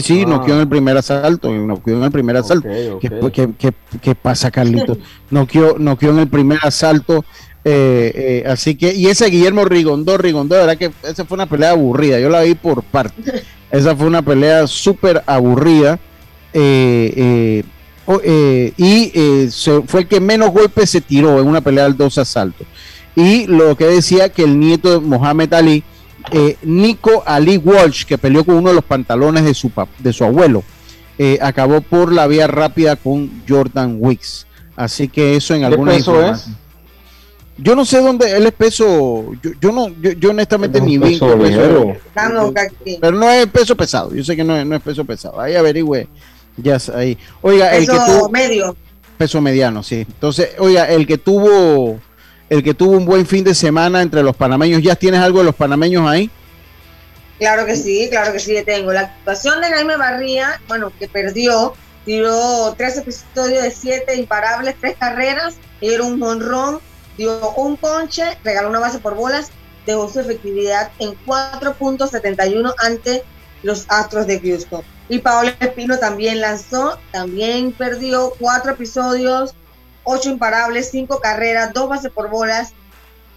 [0.00, 0.28] sí, ah.
[0.28, 2.68] noqueó en el primer asalto, noqueó en el primer asalto.
[3.00, 4.96] ¿Qué, pasa, Carlito?
[5.30, 7.24] noqueó, noqueó en el primer asalto
[7.68, 11.46] eh, eh, así que, y ese Guillermo Rigondó, Rigondó, de verdad que esa fue una
[11.46, 12.20] pelea aburrida.
[12.20, 13.42] Yo la vi por parte.
[13.72, 15.98] Esa fue una pelea súper aburrida.
[16.52, 17.64] Eh,
[18.76, 19.12] y
[19.88, 22.64] fue el que menos golpes se tiró en una pelea del dos asaltos.
[23.16, 25.82] Y lo que decía que el nieto de Mohamed Ali,
[26.62, 30.62] Nico Ali Walsh, que peleó con uno de los pantalones de su, de su abuelo,
[31.40, 34.46] acabó por la vía rápida con Jordan Wicks.
[34.76, 36.56] Así que eso en alguna información.
[37.58, 39.32] Yo no sé dónde él es peso.
[39.60, 41.18] Yo, no, yo, honestamente ni vi.
[41.18, 44.14] Pero no es peso pesado.
[44.14, 45.40] Yo sé que no es, no es peso pesado.
[45.40, 46.06] Ahí averigüe.
[46.56, 47.16] Ya ahí.
[47.40, 48.28] Oiga, peso el que tuvo.
[48.28, 48.76] medio.
[49.16, 50.06] Peso mediano, sí.
[50.06, 51.98] Entonces, oiga, el que tuvo.
[52.48, 54.82] El que tuvo un buen fin de semana entre los panameños.
[54.82, 56.30] ¿Ya tienes algo de los panameños ahí?
[57.38, 58.92] Claro que sí, claro que sí, tengo.
[58.92, 64.96] La actuación de Jaime Barría, bueno, que perdió, tiró tres episodios de siete imparables, tres
[64.98, 66.78] carreras, era un monrón
[67.16, 69.50] dio un ponche, regaló una base por bolas,
[69.86, 73.24] dejó su efectividad en 4.71 ante
[73.62, 74.82] los Astros de Houston.
[75.08, 79.54] Y Paolo Espino también lanzó, también perdió cuatro episodios,
[80.02, 82.72] ocho imparables, cinco carreras, dos bases por bolas.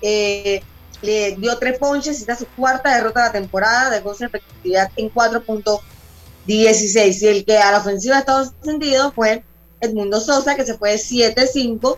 [0.01, 0.63] Eh,
[1.01, 5.13] le dio tres ponches está su cuarta derrota de la temporada, dejó su efectividad en
[5.13, 7.21] 4.16.
[7.21, 9.45] Y el que a la ofensiva de Estados Unidos fue
[9.79, 11.97] Edmundo Sosa, que se fue de 7-5.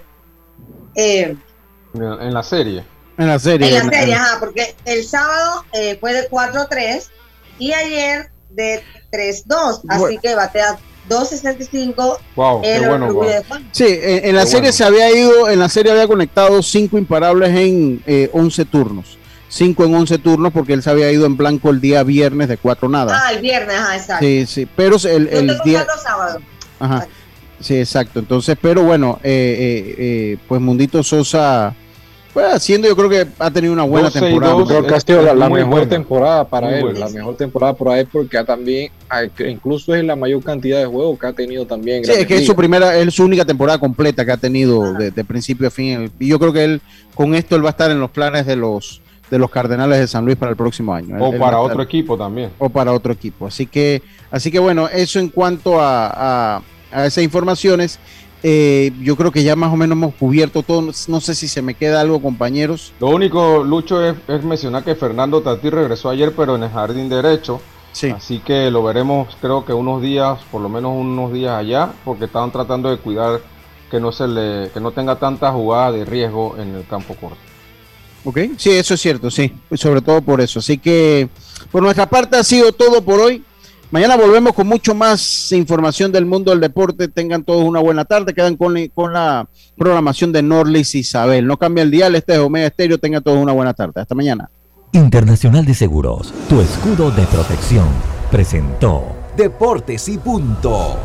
[0.96, 1.36] Eh,
[1.94, 2.86] en la serie.
[3.18, 3.78] En la serie.
[3.78, 7.08] En la serie, ajá, porque el sábado eh, fue de 4-3
[7.60, 10.78] y ayer de 3-2, así que batea
[11.10, 13.26] 2.65 wow, en bueno, wow.
[13.72, 18.30] Sí, en, la serie se había ido, en la serie había conectado 5 imparables en
[18.32, 19.18] 11 eh, turnos.
[19.50, 22.58] 5 en 11 turnos porque él se había ido en blanco el día viernes de
[22.58, 23.22] 4 nada.
[23.22, 24.26] Ah, el viernes, ajá, exacto.
[24.26, 25.86] Sí, sí, pero el, el día...
[26.02, 26.40] sábado.
[26.80, 27.08] Ajá.
[27.62, 28.20] Sí, exacto.
[28.20, 31.74] Entonces, pero bueno, eh, eh, pues Mundito Sosa
[32.34, 34.54] pues haciendo, yo creo que ha tenido una buena 12 y temporada.
[34.54, 35.90] 2 creo que ha sido la, mejor buena.
[35.90, 37.00] temporada para Muy él, buena.
[37.02, 38.90] la mejor temporada para él porque ha también,
[39.50, 42.06] incluso es la mayor cantidad de juegos que ha tenido también.
[42.06, 45.12] Sí, es que es su primera, es su única temporada completa que ha tenido de,
[45.12, 46.10] de principio a fin.
[46.22, 46.82] Y yo creo que él,
[47.16, 50.08] con esto, él va a estar en los planes de los de los Cardenales de
[50.08, 51.18] San Luis para el próximo año.
[51.20, 52.50] O él para otro estar- equipo también.
[52.60, 53.46] o para otro equipo.
[53.48, 58.00] Así que, así que bueno, eso en cuanto a, a- a esas informaciones.
[58.44, 60.92] eh, yo creo que ya más o menos hemos cubierto todo.
[61.08, 62.92] No sé si se me queda algo, compañeros.
[63.00, 67.08] Lo único, Lucho, es, es mencionar que Fernando Tatí regresó ayer, pero en el jardín
[67.10, 67.62] derecho.
[68.16, 72.26] Así que lo veremos, creo que unos días, por lo menos unos días allá, porque
[72.26, 73.42] estaban tratando de cuidar
[73.92, 77.38] que no se le, que no tenga tanta jugada de riesgo en el campo corto.
[78.24, 80.60] Ok, sí, eso es cierto, sí, sobre todo por eso.
[80.60, 81.28] Así que
[81.70, 83.44] por nuestra parte ha sido todo por hoy.
[83.92, 87.10] Mañana volvemos con mucho más información del mundo del deporte.
[87.10, 88.34] Tengan todos una buena tarde.
[88.34, 91.46] Quedan con, con la programación de Norlis Isabel.
[91.46, 92.98] No cambia el dial, este es Omega Estéreo.
[92.98, 94.00] Tengan todos una buena tarde.
[94.00, 94.50] Hasta mañana.
[94.94, 97.88] Internacional de Seguros, tu escudo de protección,
[98.30, 99.04] presentó
[99.38, 100.98] Deportes y punto.